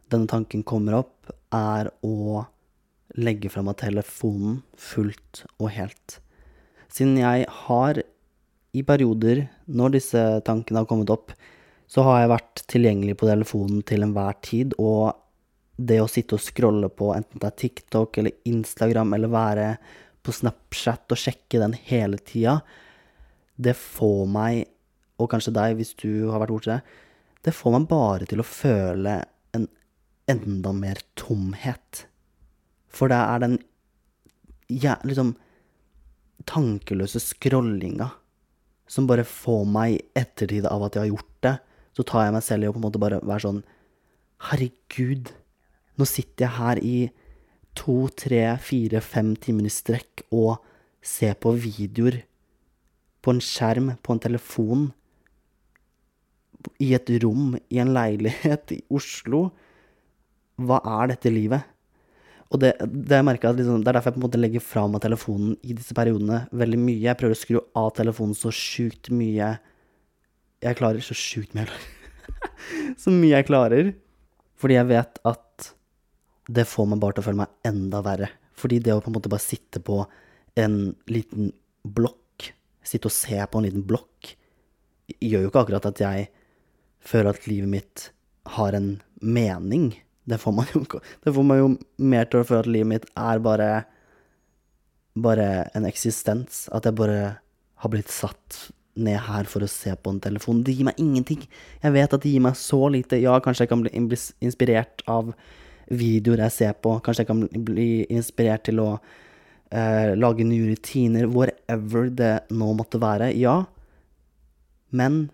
denne 0.09 0.31
tanken 0.31 0.65
kommer 0.67 1.01
opp, 1.03 1.31
er 1.55 1.91
å 2.05 2.45
legge 3.19 3.51
fra 3.53 3.65
meg 3.65 3.79
telefonen 3.81 4.63
fullt 4.79 5.45
og 5.59 5.71
helt. 5.75 6.19
Siden 6.93 7.19
jeg 7.21 7.47
har 7.67 8.01
i 8.77 8.85
perioder, 8.87 9.47
når 9.67 9.97
disse 9.97 10.25
tankene 10.47 10.83
har 10.83 10.89
kommet 10.89 11.11
opp, 11.13 11.33
så 11.89 12.05
har 12.05 12.23
jeg 12.23 12.33
vært 12.35 12.63
tilgjengelig 12.69 13.17
på 13.21 13.29
telefonen 13.29 13.83
til 13.89 14.05
enhver 14.05 14.37
tid, 14.45 14.75
og 14.77 15.17
det 15.79 16.01
å 16.03 16.11
sitte 16.11 16.35
og 16.35 16.43
scrolle 16.43 16.91
på 16.91 17.13
enten 17.15 17.39
det 17.39 17.49
er 17.49 17.59
TikTok 17.63 18.19
eller 18.19 18.35
Instagram 18.51 19.15
eller 19.15 19.31
være 19.31 19.69
på 20.27 20.35
Snapchat 20.35 21.15
og 21.15 21.21
sjekke 21.21 21.61
den 21.63 21.77
hele 21.89 22.19
tida, 22.19 22.59
det 23.55 23.77
får 23.79 24.27
meg, 24.31 24.67
og 25.19 25.31
kanskje 25.31 25.55
deg 25.55 25.79
hvis 25.79 25.95
du 25.99 26.29
har 26.33 26.43
vært 26.43 26.55
borti 26.55 26.73
det, 26.73 26.81
det 27.47 27.55
får 27.55 27.75
meg 27.77 27.89
bare 27.91 28.27
til 28.29 28.43
å 28.43 28.47
føle 28.47 29.15
en 29.57 29.67
enda 30.29 30.75
mer 30.75 31.01
tomhet. 31.19 32.05
For 32.91 33.11
det 33.11 33.19
er 33.19 33.45
den 33.45 33.57
ja, 34.69 34.99
liksom 35.07 35.37
tankeløse 36.49 37.23
scrollinga 37.23 38.11
som 38.89 39.07
bare 39.09 39.25
får 39.27 39.65
meg 39.69 39.95
i 39.95 40.05
ettertid 40.19 40.67
av 40.69 40.87
at 40.87 40.97
jeg 40.97 41.07
har 41.07 41.13
gjort 41.13 41.35
det, 41.45 41.57
så 41.97 42.05
tar 42.07 42.27
jeg 42.27 42.35
meg 42.37 42.45
selv 42.47 42.65
i 42.65 42.71
å 42.71 42.75
på 42.75 42.81
en 42.81 42.87
måte 42.89 43.03
bare 43.03 43.23
være 43.23 43.45
sånn 43.47 43.67
Herregud, 44.49 45.33
nå 45.99 46.07
sitter 46.07 46.47
jeg 46.47 46.57
her 46.59 46.81
i 46.85 46.97
to, 47.79 48.09
tre, 48.15 48.43
fire, 48.63 49.03
fem 49.05 49.35
timer 49.39 49.69
i 49.69 49.73
strekk 49.73 50.25
og 50.35 50.59
ser 51.05 51.37
på 51.39 51.55
videoer 51.59 52.23
på 53.23 53.35
en 53.35 53.43
skjerm, 53.43 53.93
på 54.03 54.15
en 54.15 54.23
telefon, 54.23 54.87
i 56.83 56.93
et 56.97 57.11
rom, 57.23 57.57
i 57.71 57.81
en 57.83 57.91
leilighet 57.95 58.73
i 58.75 58.79
Oslo. 58.95 59.49
Hva 60.59 60.81
er 60.99 61.13
dette 61.13 61.31
livet? 61.31 61.67
Og 62.49 62.63
det, 62.63 62.73
det, 62.81 63.21
liksom, 63.21 63.83
det 63.85 63.91
er 63.91 63.99
derfor 63.99 64.11
jeg 64.11 64.17
på 64.17 64.21
en 64.23 64.25
måte 64.25 64.41
legger 64.41 64.65
fra 64.65 64.87
meg 64.89 65.03
telefonen 65.05 65.53
i 65.61 65.77
disse 65.77 65.95
periodene 65.95 66.47
veldig 66.57 66.81
mye. 66.81 67.03
Jeg 67.05 67.19
prøver 67.21 67.37
å 67.37 67.39
skru 67.39 67.59
av 67.77 67.91
telefonen 67.99 68.39
så 68.39 68.53
sjukt 68.55 69.11
mye 69.15 69.53
jeg 70.65 70.79
klarer. 70.81 71.05
Så 71.05 71.17
sjukt 71.19 71.55
mye 71.55 71.69
jeg 71.69 71.97
så 73.03 73.13
mye 73.13 73.35
jeg 73.37 73.49
klarer. 73.51 73.93
Fordi 74.59 74.79
jeg 74.79 74.89
vet 74.89 75.21
at 75.29 75.45
det 76.49 76.65
får 76.69 76.89
meg 76.91 77.03
bare 77.03 77.17
til 77.17 77.25
å 77.25 77.29
føle 77.29 77.43
meg 77.43 77.69
enda 77.69 78.01
verre. 78.05 78.31
Fordi 78.59 78.81
det 78.83 78.95
å 78.95 79.03
på 79.05 79.13
en 79.13 79.19
måte 79.19 79.31
bare 79.31 79.45
sitte 79.45 79.83
på 79.85 80.01
en 80.59 80.79
liten 81.11 81.53
blokk, 81.87 82.49
sitte 82.83 83.11
og 83.11 83.15
se 83.15 83.39
på 83.39 83.61
en 83.61 83.69
liten 83.69 83.85
blokk, 83.87 84.33
gjør 85.21 85.45
jo 85.45 85.51
ikke 85.53 85.65
akkurat 85.65 85.89
at 85.89 86.03
jeg 86.03 86.29
føler 87.05 87.31
at 87.33 87.47
livet 87.49 87.71
mitt 87.71 88.09
har 88.57 88.75
en 88.77 88.97
mening. 89.21 89.93
Det 90.29 90.41
får 90.41 90.57
man 90.57 90.73
jo, 90.73 90.83
får 91.25 91.47
man 91.47 91.61
jo 91.61 91.69
mer 92.11 92.29
til 92.29 92.43
å 92.43 92.49
føle 92.49 92.65
at 92.65 92.73
livet 92.73 92.93
mitt 92.97 93.09
er 93.15 93.45
bare 93.45 93.71
bare 95.19 95.47
en 95.75 95.87
eksistens. 95.89 96.67
At 96.75 96.87
jeg 96.87 96.97
bare 96.99 97.39
har 97.83 97.93
blitt 97.93 98.11
satt 98.13 98.69
ned 98.99 99.21
her 99.29 99.47
for 99.51 99.63
å 99.63 99.71
se 99.71 99.95
på 99.95 100.13
en 100.13 100.21
telefon. 100.23 100.65
Det 100.67 100.75
gir 100.75 100.89
meg 100.89 100.99
ingenting. 101.03 101.45
Jeg 101.83 101.95
vet 101.95 102.15
at 102.15 102.25
det 102.25 102.33
gir 102.33 102.45
meg 102.45 102.59
så 102.59 102.81
lite. 102.93 103.21
Ja, 103.23 103.39
kanskje 103.43 103.67
jeg 103.67 103.73
kan 103.73 103.85
bli 103.85 103.93
inspirert 103.95 105.05
av 105.11 105.33
videoer 105.91 106.45
jeg 106.47 106.55
ser 106.55 106.77
på. 106.83 106.99
Kanskje 107.05 107.25
jeg 107.25 107.31
kan 107.31 107.65
bli 107.69 107.91
inspirert 108.13 108.67
til 108.69 108.83
å 108.83 108.91
eh, 108.97 110.15
lage 110.19 110.47
nye 110.47 110.73
rutiner. 110.73 111.29
Whatever 111.33 112.11
det 112.13 112.35
nå 112.51 112.71
måtte 112.79 113.01
være. 113.03 113.33
Ja. 113.39 113.63
Men 114.91 115.29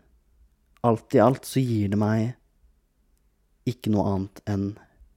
alt 0.84 1.14
i 1.16 1.22
alt 1.22 1.48
så 1.48 1.62
gir 1.62 1.92
det 1.94 2.00
meg 2.00 2.34
ikke 3.68 3.92
noe 3.94 4.06
annet 4.10 4.42
enn 4.50 4.66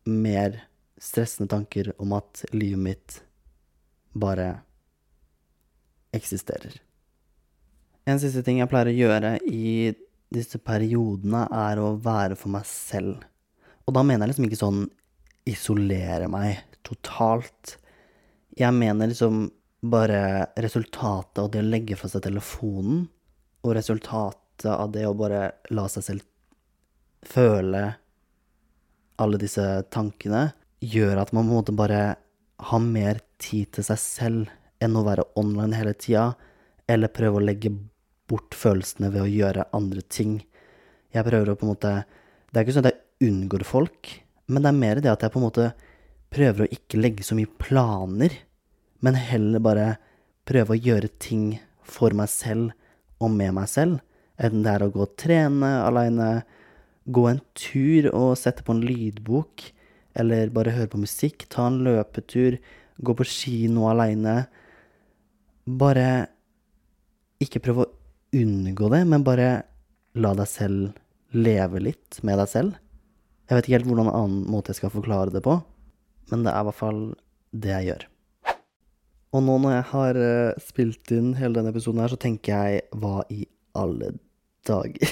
mer 0.08 0.62
stressende 0.98 1.52
tanker 1.52 1.92
om 2.02 2.16
at 2.16 2.46
livet 2.56 2.80
mitt 2.80 3.18
bare 4.18 4.50
eksisterer. 6.16 6.80
En 8.08 8.22
siste 8.22 8.42
ting 8.46 8.62
jeg 8.62 8.72
pleier 8.72 8.90
å 8.90 8.96
gjøre 8.96 9.34
i 9.52 9.92
disse 10.34 10.60
periodene, 10.64 11.46
er 11.52 11.80
å 11.80 11.96
være 12.04 12.38
for 12.40 12.52
meg 12.52 12.66
selv. 12.68 13.20
Og 13.88 13.96
da 13.96 14.04
mener 14.04 14.26
jeg 14.26 14.34
liksom 14.34 14.48
ikke 14.48 14.60
sånn 14.60 14.82
isolere 15.48 16.30
meg 16.32 16.64
totalt. 16.88 17.78
Jeg 18.58 18.74
mener 18.76 19.12
liksom 19.12 19.46
bare 19.88 20.48
resultatet 20.58 21.42
av 21.44 21.52
det 21.54 21.62
å 21.62 21.68
legge 21.68 21.98
fra 22.00 22.10
seg 22.12 22.26
telefonen, 22.26 23.06
og 23.64 23.76
resultatet 23.78 24.70
av 24.72 24.92
det 24.94 25.06
å 25.06 25.16
bare 25.18 25.44
la 25.76 25.86
seg 25.92 26.06
selv 26.06 26.26
føle 27.28 27.84
alle 29.18 29.40
disse 29.42 29.64
tankene 29.94 30.52
gjør 30.84 31.24
at 31.24 31.34
man 31.34 31.48
på 31.48 31.52
en 31.52 31.60
måte 31.60 31.76
bare 31.76 32.02
har 32.70 32.84
mer 32.84 33.22
tid 33.42 33.72
til 33.76 33.86
seg 33.86 34.02
selv 34.02 34.84
enn 34.84 34.98
å 34.98 35.06
være 35.06 35.26
online 35.40 35.78
hele 35.78 35.96
tida, 35.98 36.32
eller 36.90 37.14
prøve 37.14 37.40
å 37.40 37.46
legge 37.46 37.72
bort 38.30 38.56
følelsene 38.58 39.10
ved 39.14 39.24
å 39.24 39.32
gjøre 39.32 39.68
andre 39.78 40.04
ting. 40.06 40.40
Jeg 41.14 41.26
prøver 41.26 41.52
å 41.54 41.58
på 41.58 41.66
en 41.66 41.74
måte 41.74 41.92
Det 42.48 42.60
er 42.60 42.66
ikke 42.66 42.74
sånn 42.78 42.86
at 42.88 42.94
jeg 42.94 43.28
unngår 43.28 43.64
folk, 43.68 44.10
men 44.48 44.64
det 44.64 44.72
er 44.72 44.82
mer 44.82 45.02
det 45.04 45.12
at 45.12 45.24
jeg 45.26 45.34
på 45.34 45.42
en 45.42 45.48
måte 45.48 45.70
prøver 46.34 46.66
å 46.66 46.74
ikke 46.74 47.00
legge 47.00 47.26
så 47.26 47.38
mye 47.38 47.52
planer, 47.62 48.34
men 49.04 49.20
heller 49.20 49.64
bare 49.64 49.88
prøve 50.48 50.76
å 50.76 50.80
gjøre 50.80 51.12
ting 51.22 51.58
for 51.88 52.16
meg 52.16 52.32
selv 52.32 52.72
og 53.24 53.34
med 53.34 53.56
meg 53.58 53.70
selv. 53.72 54.00
Enten 54.38 54.64
det 54.66 54.74
er 54.74 54.86
å 54.86 54.92
gå 54.94 55.04
og 55.06 55.16
trene 55.20 55.72
aleine, 55.84 56.30
gå 57.08 57.26
en 57.30 57.42
tur 57.58 58.10
og 58.12 58.36
sette 58.40 58.66
på 58.66 58.76
en 58.76 58.84
lydbok, 58.86 59.64
eller 60.18 60.52
bare 60.54 60.76
høre 60.76 60.92
på 60.92 61.02
musikk, 61.02 61.48
ta 61.52 61.68
en 61.70 61.82
løpetur, 61.86 62.58
gå 62.98 63.16
på 63.18 63.28
kino 63.30 63.88
aleine. 63.92 64.40
Bare 65.68 66.10
ikke 67.44 67.62
prøve 67.64 67.86
å 67.86 67.94
unngå 68.38 68.90
det, 68.94 69.04
men 69.10 69.26
bare 69.26 69.50
la 70.18 70.34
deg 70.38 70.50
selv 70.50 71.38
leve 71.38 71.82
litt 71.84 72.20
med 72.26 72.40
deg 72.42 72.52
selv. 72.52 72.78
Jeg 73.48 73.56
vet 73.56 73.68
ikke 73.68 73.78
helt 73.78 73.88
hvordan 73.88 74.10
en 74.10 74.20
annen 74.20 74.52
måte 74.52 74.74
jeg 74.74 74.82
skal 74.82 74.92
forklare 74.92 75.32
det 75.32 75.42
på, 75.46 75.54
men 76.32 76.44
det 76.44 76.52
er 76.52 76.60
i 76.60 76.68
hvert 76.68 76.82
fall 76.82 77.02
det 77.56 77.72
jeg 77.72 77.88
gjør. 77.88 78.04
Og 79.38 79.44
nå 79.44 79.56
når 79.64 79.72
jeg 79.76 79.86
har 79.92 80.20
uh, 80.20 80.60
spilt 80.64 81.14
inn 81.16 81.30
hele 81.40 81.56
denne 81.56 81.72
episoden 81.72 82.02
her, 82.04 82.12
så 82.12 82.20
tenker 82.20 82.52
jeg 82.52 82.84
hva 83.00 83.22
i 83.32 83.46
alle 83.78 84.16
dager 84.68 85.12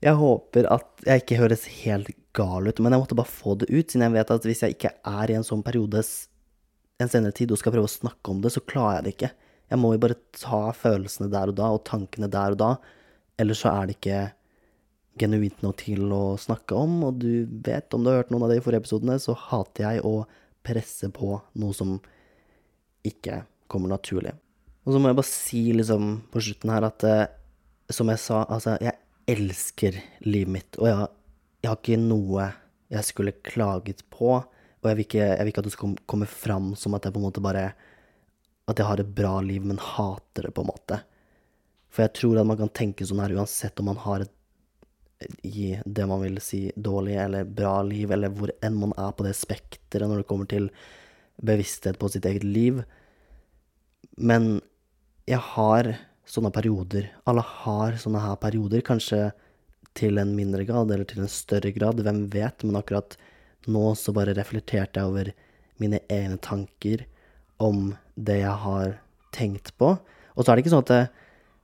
Jeg 0.00 0.16
håper 0.16 0.64
at 0.72 1.04
jeg 1.04 1.20
ikke 1.20 1.38
høres 1.42 1.66
helt 1.82 2.08
gal 2.32 2.64
ut, 2.66 2.78
men 2.80 2.94
jeg 2.94 3.02
måtte 3.02 3.18
bare 3.18 3.28
få 3.28 3.54
det 3.60 3.68
ut, 3.68 3.84
siden 3.84 4.06
jeg 4.06 4.14
vet 4.14 4.32
at 4.32 4.46
hvis 4.48 4.62
jeg 4.64 4.74
ikke 4.74 4.94
er 4.96 5.30
i 5.30 5.36
en 5.36 5.44
sånn 5.44 5.64
periode 5.66 6.00
en 7.00 7.10
senere 7.10 7.36
tid 7.36 7.52
og 7.52 7.60
skal 7.60 7.74
prøve 7.74 7.88
å 7.88 7.92
snakke 7.92 8.32
om 8.32 8.40
det, 8.40 8.52
så 8.54 8.64
klarer 8.64 8.96
jeg 8.98 9.04
det 9.04 9.12
ikke. 9.14 9.30
Jeg 9.70 9.80
må 9.82 9.92
jo 9.92 10.00
bare 10.02 10.16
ta 10.36 10.62
følelsene 10.76 11.28
der 11.32 11.52
og 11.52 11.58
da, 11.60 11.68
og 11.76 11.84
tankene 11.88 12.30
der 12.32 12.56
og 12.56 12.60
da, 12.62 12.70
ellers 13.40 13.60
så 13.60 13.74
er 13.74 13.90
det 13.90 13.98
ikke 13.98 14.22
genuint 15.20 15.62
noe 15.64 15.76
til 15.78 16.10
å 16.14 16.36
snakke 16.40 16.76
om, 16.76 17.00
og 17.08 17.20
du 17.22 17.44
vet, 17.66 17.92
om 17.94 18.04
du 18.04 18.10
har 18.10 18.22
hørt 18.22 18.32
noen 18.32 18.46
av 18.46 18.54
de 18.54 18.60
forrige 18.64 18.84
episodene, 18.84 19.18
så 19.22 19.36
hater 19.36 19.86
jeg 19.86 20.04
å 20.06 20.24
presse 20.66 21.10
på 21.14 21.34
noe 21.60 21.76
som 21.76 21.98
ikke 23.06 23.42
kommer 23.70 23.92
naturlig. 23.92 24.34
Og 24.84 24.94
så 24.94 25.00
må 25.00 25.10
jeg 25.10 25.18
bare 25.18 25.30
si 25.30 25.62
liksom 25.76 26.08
på 26.32 26.42
slutten 26.44 26.72
her 26.72 26.86
at 26.88 27.04
eh, 27.06 27.26
som 27.92 28.10
jeg 28.12 28.22
sa, 28.22 28.44
altså, 28.48 28.76
jeg 28.80 28.96
elsker 29.30 29.98
livet 30.26 30.54
mitt, 30.56 30.80
og 30.80 30.88
jeg, 30.88 31.10
jeg, 31.60 31.68
har 31.68 31.78
ikke 31.78 32.00
noe 32.02 32.48
jeg 32.90 33.06
skulle 33.06 33.36
klaget 33.46 34.02
på. 34.10 34.38
Og 34.80 34.88
jeg 34.88 34.96
vil 34.98 35.06
ikke, 35.06 35.24
jeg 35.26 35.44
vil 35.44 35.52
ikke 35.52 35.62
at 35.62 35.68
det 35.68 35.76
skal 35.76 35.96
komme 36.10 36.28
fram 36.30 36.72
som 36.78 36.96
at 36.96 37.06
jeg 37.06 37.14
på 37.14 37.20
en 37.20 37.26
måte 37.28 37.42
bare 37.44 37.70
At 38.70 38.78
jeg 38.78 38.86
har 38.86 39.00
et 39.02 39.14
bra 39.14 39.40
liv, 39.42 39.64
men 39.66 39.80
hater 39.82 40.46
det, 40.46 40.52
på 40.54 40.62
en 40.62 40.70
måte. 40.70 41.00
For 41.90 42.04
jeg 42.04 42.14
tror 42.20 42.38
at 42.38 42.46
man 42.46 42.58
kan 42.60 42.70
tenke 42.70 43.06
sånn 43.06 43.22
her 43.22 43.34
uansett 43.34 43.80
om 43.82 43.88
man 43.90 43.98
har 43.98 44.22
et 44.22 44.32
i 45.44 45.74
det 45.84 46.06
man 46.08 46.22
vil 46.24 46.40
si 46.42 46.70
dårlig 46.76 47.16
eller 47.20 47.44
bra 47.44 47.80
liv, 47.86 48.10
eller 48.12 48.32
hvor 48.32 48.52
enn 48.64 48.78
man 48.78 48.94
er 48.96 49.12
på 49.16 49.26
det 49.26 49.36
spekteret 49.38 50.08
når 50.08 50.22
det 50.22 50.28
kommer 50.30 50.48
til 50.50 50.70
bevissthet 51.40 51.98
på 52.00 52.08
sitt 52.12 52.26
eget 52.28 52.44
liv. 52.44 52.82
Men 54.16 54.60
jeg 55.28 55.40
har 55.54 55.92
sånne 56.28 56.52
perioder. 56.54 57.10
Alle 57.28 57.44
har 57.44 57.98
sånne 58.00 58.22
her 58.22 58.38
perioder, 58.40 58.84
kanskje 58.86 59.30
til 59.98 60.20
en 60.22 60.34
mindre 60.36 60.64
grad 60.68 60.90
eller 60.90 61.08
til 61.08 61.24
en 61.24 61.30
større 61.30 61.72
grad, 61.74 62.02
hvem 62.04 62.26
vet, 62.32 62.64
men 62.64 62.78
akkurat 62.78 63.16
nå 63.70 63.90
så 63.98 64.14
bare 64.16 64.36
reflekterte 64.36 65.00
jeg 65.00 65.10
over 65.10 65.32
mine 65.80 66.00
egne 66.12 66.38
tanker 66.42 67.04
om 67.60 67.94
det 68.16 68.40
jeg 68.42 68.56
har 68.64 68.96
tenkt 69.34 69.74
på. 69.80 69.94
Og 70.36 70.44
så 70.44 70.52
er 70.52 70.56
det 70.56 70.64
ikke 70.64 70.74
sånn 70.74 70.86
at 70.86 70.94
jeg, 70.94 71.10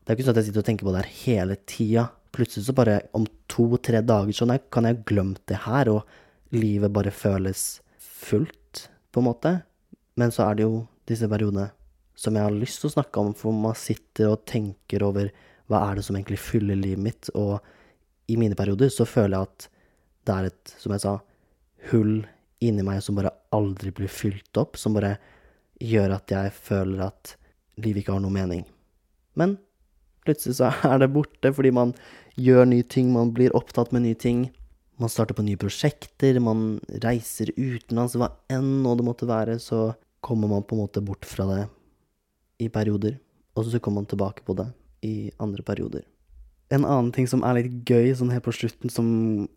det 0.03 0.13
er 0.13 0.19
ikke 0.19 0.27
sånn 0.27 0.37
at 0.37 0.41
jeg 0.43 0.49
sitter 0.51 0.65
og 0.65 0.69
tenker 0.69 0.89
på 0.89 0.95
det 0.95 1.03
her 1.05 1.15
hele 1.23 1.59
tida. 1.69 2.07
Plutselig 2.37 2.67
så 2.67 2.75
bare 2.77 2.99
om 3.17 3.25
to-tre 3.49 4.03
dager 4.05 4.37
så 4.37 4.47
kan 4.73 4.89
jeg 4.89 4.99
ha 4.99 5.07
glemt 5.09 5.41
det 5.49 5.63
her, 5.65 5.89
og 5.89 6.53
livet 6.53 6.93
bare 6.93 7.15
føles 7.15 7.81
fullt, 7.97 8.91
på 9.11 9.23
en 9.23 9.29
måte. 9.31 9.53
Men 10.21 10.33
så 10.35 10.51
er 10.51 10.59
det 10.59 10.67
jo 10.67 10.83
disse 11.09 11.29
periodene 11.31 11.71
som 12.17 12.37
jeg 12.37 12.45
har 12.45 12.53
lyst 12.53 12.83
til 12.83 12.91
å 12.91 12.97
snakke 12.97 13.23
om, 13.23 13.33
for 13.37 13.57
man 13.57 13.77
sitter 13.77 14.33
og 14.33 14.45
tenker 14.49 15.05
over 15.05 15.31
hva 15.67 15.83
er 15.89 15.99
det 15.99 16.05
som 16.07 16.17
egentlig 16.17 16.41
fyller 16.41 16.79
livet 16.79 17.03
mitt, 17.03 17.31
og 17.37 17.59
i 18.29 18.37
mine 18.41 18.57
perioder 18.59 18.91
så 18.93 19.07
føler 19.09 19.37
jeg 19.37 19.49
at 19.49 19.67
det 20.27 20.37
er 20.37 20.49
et, 20.51 20.75
som 20.81 20.95
jeg 20.95 21.05
sa, 21.05 21.17
hull 21.91 22.15
inni 22.65 22.85
meg 22.87 23.03
som 23.05 23.19
bare 23.19 23.35
aldri 23.55 23.93
blir 23.95 24.11
fylt 24.11 24.59
opp, 24.59 24.79
som 24.81 24.97
bare 24.97 25.17
gjør 25.83 26.17
at 26.17 26.33
jeg 26.33 26.55
føler 26.57 27.05
at 27.07 27.37
livet 27.83 28.03
ikke 28.03 28.17
har 28.17 28.25
noe 28.25 28.35
mening. 28.35 28.65
Men 29.37 29.59
plutselig 30.27 30.59
så 30.59 30.71
er 30.91 31.03
det 31.03 31.13
borte 31.15 31.53
fordi 31.55 31.73
man 31.75 31.95
gjør 32.37 32.69
nye 32.69 32.87
ting, 32.87 33.13
man 33.15 33.33
blir 33.37 33.55
opptatt 33.57 33.95
med 33.95 34.05
nye 34.05 34.19
ting. 34.19 34.49
Man 35.01 35.13
starter 35.13 35.37
på 35.37 35.45
nye 35.45 35.61
prosjekter, 35.61 36.39
man 36.41 36.79
reiser 37.05 37.53
utenlands, 37.57 38.17
hva 38.17 38.31
enn 38.53 38.79
nå 38.85 38.95
det 38.97 39.05
måtte 39.05 39.29
være, 39.29 39.59
så 39.61 39.91
kommer 40.25 40.49
man 40.51 40.65
på 40.65 40.77
en 40.77 40.85
måte 40.87 41.03
bort 41.05 41.29
fra 41.29 41.45
det 41.51 41.63
i 42.65 42.71
perioder, 42.73 43.19
og 43.57 43.69
så 43.69 43.81
kommer 43.81 44.03
man 44.03 44.09
tilbake 44.09 44.45
på 44.47 44.57
det 44.57 44.71
i 45.05 45.31
andre 45.43 45.65
perioder. 45.67 46.07
En 46.73 46.83
annen 46.83 47.13
ting 47.15 47.29
som 47.31 47.45
er 47.47 47.61
litt 47.61 47.75
gøy 47.87 48.09
sånn 48.17 48.33
helt 48.33 48.47
på 48.47 48.55
slutten, 48.57 48.91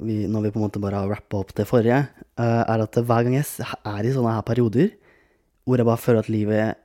vi, 0.04 0.28
når 0.30 0.44
vi 0.46 0.52
på 0.54 0.60
en 0.60 0.66
måte 0.68 0.82
bare 0.84 1.00
har 1.00 1.10
rappa 1.10 1.40
opp 1.40 1.56
det 1.58 1.66
forrige, 1.70 2.04
uh, 2.38 2.64
er 2.68 2.84
at 2.84 3.00
hver 3.00 3.26
gang 3.26 3.40
jeg 3.40 3.48
er 3.80 4.06
i 4.06 4.14
sånne 4.14 4.36
her 4.36 4.46
perioder 4.46 4.92
hvor 5.70 5.78
jeg 5.78 5.86
bare 5.86 6.02
føler 6.02 6.24
at 6.24 6.32
livet 6.34 6.80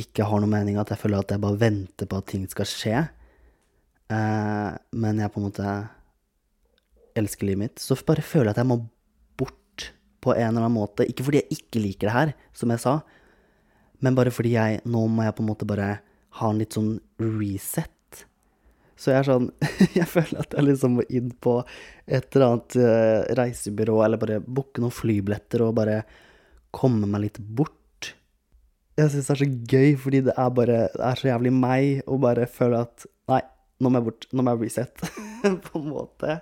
ikke 0.00 0.26
har 0.28 0.42
noe 0.42 0.50
mening, 0.50 0.78
at 0.80 0.92
jeg 0.92 1.00
føler 1.00 1.22
at 1.22 1.32
jeg 1.34 1.42
bare 1.42 1.60
venter 1.60 2.08
på 2.08 2.18
at 2.20 2.28
ting 2.30 2.46
skal 2.50 2.68
skje, 2.70 3.02
eh, 4.12 4.70
men 5.02 5.22
jeg 5.22 5.32
på 5.32 5.42
en 5.42 5.48
måte 5.48 5.76
elsker 7.16 7.48
livet 7.48 7.62
mitt, 7.64 7.82
så 7.82 7.96
bare 8.06 8.24
føler 8.24 8.50
jeg 8.50 8.56
at 8.56 8.62
jeg 8.62 8.70
må 8.70 8.80
bort 9.40 9.90
på 10.24 10.34
en 10.34 10.50
eller 10.50 10.66
annen 10.66 10.76
måte. 10.76 11.06
Ikke 11.08 11.26
fordi 11.26 11.42
jeg 11.42 11.60
ikke 11.60 11.82
liker 11.82 12.10
det 12.10 12.16
her, 12.16 12.34
som 12.56 12.72
jeg 12.74 12.82
sa, 12.82 12.98
men 14.04 14.16
bare 14.18 14.32
fordi 14.34 14.52
jeg 14.56 14.82
nå 14.84 15.06
må 15.08 15.24
jeg 15.24 15.36
på 15.36 15.44
en 15.44 15.50
måte 15.50 15.68
bare 15.68 15.90
ha 16.36 16.50
en 16.52 16.60
litt 16.60 16.76
sånn 16.76 16.98
reset. 17.22 17.92
Så 18.96 19.12
jeg 19.12 19.20
er 19.20 19.28
sånn 19.28 19.50
Jeg 19.98 20.08
føler 20.08 20.40
at 20.40 20.54
jeg 20.56 20.64
liksom 20.70 20.94
må 20.98 21.04
inn 21.12 21.28
på 21.44 21.58
et 22.06 22.36
eller 22.36 22.46
annet 22.46 22.76
uh, 22.80 23.34
reisebyrå, 23.38 23.98
eller 24.04 24.20
bare 24.20 24.38
booke 24.40 24.80
noen 24.80 24.94
flybilletter 24.94 25.64
og 25.66 25.74
bare 25.80 26.00
komme 26.76 27.08
meg 27.08 27.26
litt 27.26 27.40
bort. 27.40 27.74
Jeg 28.96 29.12
syns 29.12 29.28
det 29.28 29.34
er 29.34 29.40
så 29.42 29.48
gøy, 29.72 29.90
fordi 30.00 30.22
det 30.24 30.34
er 30.40 30.52
bare 30.56 30.78
Det 30.94 31.04
er 31.04 31.20
så 31.20 31.28
jævlig 31.28 31.52
meg 31.52 32.02
å 32.08 32.16
bare 32.20 32.48
føle 32.48 32.80
at 32.86 33.06
Nei, 33.28 33.42
nå 33.82 33.90
må 33.90 34.00
jeg 34.00 34.06
bort. 34.06 34.26
Nå 34.32 34.44
må 34.44 34.54
jeg 34.54 34.68
reset, 34.68 35.02
på 35.66 35.80
en 35.80 35.88
måte. 35.90 36.38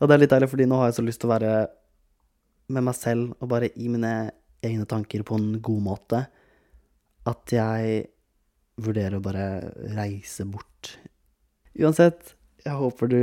Og 0.00 0.08
det 0.08 0.16
er 0.16 0.20
litt 0.20 0.32
deilig, 0.34 0.50
fordi 0.52 0.66
nå 0.68 0.80
har 0.80 0.90
jeg 0.90 0.98
så 0.98 1.04
lyst 1.06 1.22
til 1.22 1.30
å 1.30 1.34
være 1.36 1.52
med 2.74 2.84
meg 2.88 2.96
selv 2.98 3.36
og 3.38 3.48
bare 3.52 3.70
i 3.78 3.86
mine 3.88 4.12
egne 4.66 4.88
tanker 4.90 5.22
på 5.24 5.38
en 5.38 5.60
god 5.64 5.84
måte. 5.86 6.24
At 7.30 7.54
jeg 7.54 8.08
vurderer 8.82 9.16
å 9.16 9.24
bare 9.24 9.46
reise 9.96 10.44
bort 10.44 10.96
Uansett, 11.76 12.34
jeg 12.64 12.72
håper 12.72 13.10
du 13.10 13.20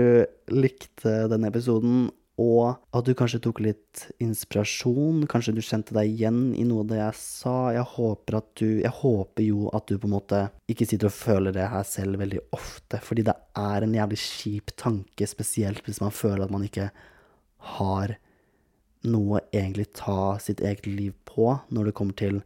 likte 0.54 1.14
denne 1.32 1.50
episoden, 1.50 2.08
og 2.42 2.80
at 2.98 3.06
du 3.06 3.14
kanskje 3.14 3.42
tok 3.46 3.60
litt 3.62 4.08
inspirasjon. 4.24 5.28
Kanskje 5.30 5.54
du 5.54 5.62
kjente 5.62 5.94
deg 5.94 6.10
igjen 6.10 6.40
i 6.58 6.64
noe 6.66 6.82
av 6.82 6.90
det 6.90 6.98
jeg 6.98 7.18
sa. 7.20 7.56
Jeg 7.76 7.86
håper, 7.94 8.40
du, 8.58 8.68
jeg 8.82 8.94
håper 9.04 9.46
jo 9.46 9.68
at 9.78 9.86
du 9.86 10.00
på 10.00 10.10
en 10.10 10.16
måte 10.16 10.40
ikke 10.72 10.88
sitter 10.90 11.12
og 11.12 11.16
føler 11.18 11.54
det 11.54 11.68
her 11.70 11.86
selv 11.86 12.18
veldig 12.24 12.42
ofte, 12.58 12.98
fordi 13.06 13.28
det 13.30 13.38
er 13.60 13.86
en 13.86 13.94
jævlig 14.00 14.20
kjip 14.24 14.74
tanke, 14.82 15.30
spesielt 15.30 15.86
hvis 15.86 16.02
man 16.02 16.16
føler 16.16 16.48
at 16.48 16.56
man 16.56 16.66
ikke 16.66 16.90
har 17.78 18.16
noe 19.04 19.44
egentlig 19.52 19.92
ta 19.98 20.40
sitt 20.42 20.64
eget 20.64 20.88
liv 20.88 21.14
på 21.28 21.52
når 21.70 21.90
det 21.90 21.96
kommer 21.98 22.18
til 22.18 22.42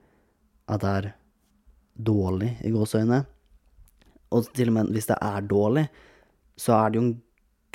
at 0.67 0.84
det 0.84 0.93
er 1.00 1.12
dårlig, 1.97 2.58
i 2.65 2.71
gåseøyne. 2.73 3.23
Og 4.36 4.50
til 4.54 4.71
og 4.71 4.76
med 4.76 4.91
hvis 4.93 5.08
det 5.10 5.17
er 5.23 5.45
dårlig, 5.47 5.88
så 6.60 6.76
er 6.82 6.91
det 6.91 7.00
jo 7.00 7.06
en 7.06 7.15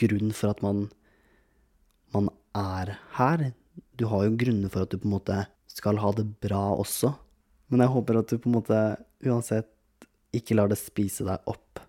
grunn 0.02 0.34
for 0.36 0.52
at 0.52 0.62
man, 0.64 0.84
man 2.14 2.30
er 2.56 2.96
her. 3.16 3.50
Du 3.98 4.06
har 4.10 4.26
jo 4.26 4.38
grunner 4.38 4.72
for 4.72 4.84
at 4.84 4.92
du 4.92 5.00
på 5.00 5.08
en 5.08 5.16
måte 5.16 5.38
skal 5.70 6.00
ha 6.02 6.12
det 6.16 6.26
bra 6.42 6.64
også. 6.76 7.12
Men 7.72 7.84
jeg 7.84 7.94
håper 7.94 8.20
at 8.20 8.32
du 8.32 8.36
på 8.36 8.50
en 8.50 8.58
måte 8.58 8.80
uansett 9.24 9.70
ikke 10.36 10.56
lar 10.56 10.70
det 10.72 10.80
spise 10.80 11.24
deg 11.28 11.48
opp. 11.50 11.80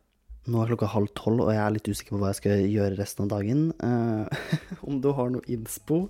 Nå 0.43 0.59
er 0.59 0.73
klokka 0.73 0.89
halv 0.91 1.11
tolv, 1.15 1.45
og 1.45 1.53
jeg 1.53 1.61
er 1.63 1.71
litt 1.71 1.87
usikker 1.87 2.15
på 2.15 2.19
hva 2.19 2.33
jeg 2.33 2.39
skal 2.41 2.65
gjøre 2.67 2.97
resten 2.99 3.25
av 3.25 3.29
dagen. 3.31 3.61
Uh, 3.79 4.27
om 4.87 4.99
du 5.03 5.09
har 5.15 5.31
noe 5.31 5.45
innspo, 5.51 6.05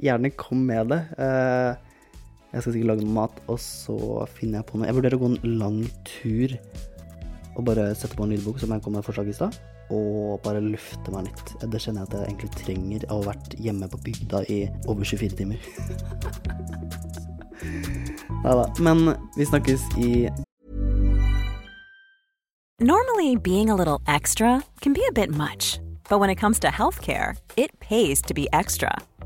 gjerne 0.00 0.32
kom 0.36 0.66
med 0.68 0.92
det. 0.92 1.00
Uh, 1.16 1.72
jeg 2.50 2.64
skal 2.64 2.74
sikkert 2.74 2.90
lage 2.90 3.06
noe 3.06 3.16
mat, 3.16 3.40
og 3.48 3.60
så 3.62 3.96
finner 4.36 4.60
jeg 4.60 4.68
på 4.68 4.80
noe. 4.80 4.88
Jeg 4.90 4.98
vurderer 4.98 5.16
å 5.16 5.22
gå 5.22 5.30
en 5.32 5.58
lang 5.62 5.80
tur 6.08 6.56
og 7.56 7.64
bare 7.66 7.94
sette 7.98 8.16
på 8.16 8.24
en 8.24 8.32
lydbok 8.34 8.60
som 8.62 8.72
jeg 8.74 8.82
kom 8.84 8.94
med 8.96 9.06
forslag 9.06 9.30
i 9.30 9.36
stad, 9.36 9.56
og 9.90 10.40
bare 10.44 10.62
lufte 10.62 11.14
meg 11.14 11.28
litt. 11.28 11.54
Det 11.60 11.80
kjenner 11.82 12.04
jeg 12.04 12.08
at 12.08 12.14
jeg 12.16 12.26
egentlig 12.28 12.50
trenger 12.58 13.00
Jeg 13.00 13.10
å 13.10 13.18
ha 13.18 13.28
vært 13.32 13.56
hjemme 13.58 13.86
på 13.90 14.02
bygda 14.06 14.38
i 14.52 14.60
over 14.86 15.04
24 15.04 15.38
timer. 15.40 15.58
Nei 18.40 18.54
da. 18.56 18.64
Men 18.80 19.12
vi 19.36 19.44
snakkes 19.44 19.82
i 20.00 20.30
Normally, 22.80 23.36
being 23.36 23.68
a 23.68 23.76
little 23.76 24.00
extra 24.06 24.64
can 24.80 24.94
be 24.94 25.04
a 25.06 25.12
bit 25.12 25.28
much, 25.28 25.78
but 26.08 26.18
when 26.18 26.30
it 26.30 26.36
comes 26.36 26.58
to 26.60 26.68
healthcare, 26.68 27.36
it 27.58 27.78
pays 27.78 28.22
to 28.22 28.32
be 28.32 28.48
extra. 28.54 28.96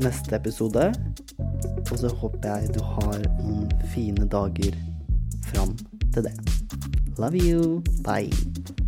Neste 0.00 0.36
episode. 0.36 0.92
Og 1.90 1.98
så 1.98 2.08
håper 2.08 2.48
jeg 2.48 2.74
du 2.76 2.82
har 2.94 3.18
noen 3.42 3.68
fine 3.94 4.28
dager 4.28 4.78
fram 5.52 5.76
til 6.14 6.28
det. 6.28 6.36
Love 7.18 7.38
you. 7.38 7.82
Bye. 8.04 8.81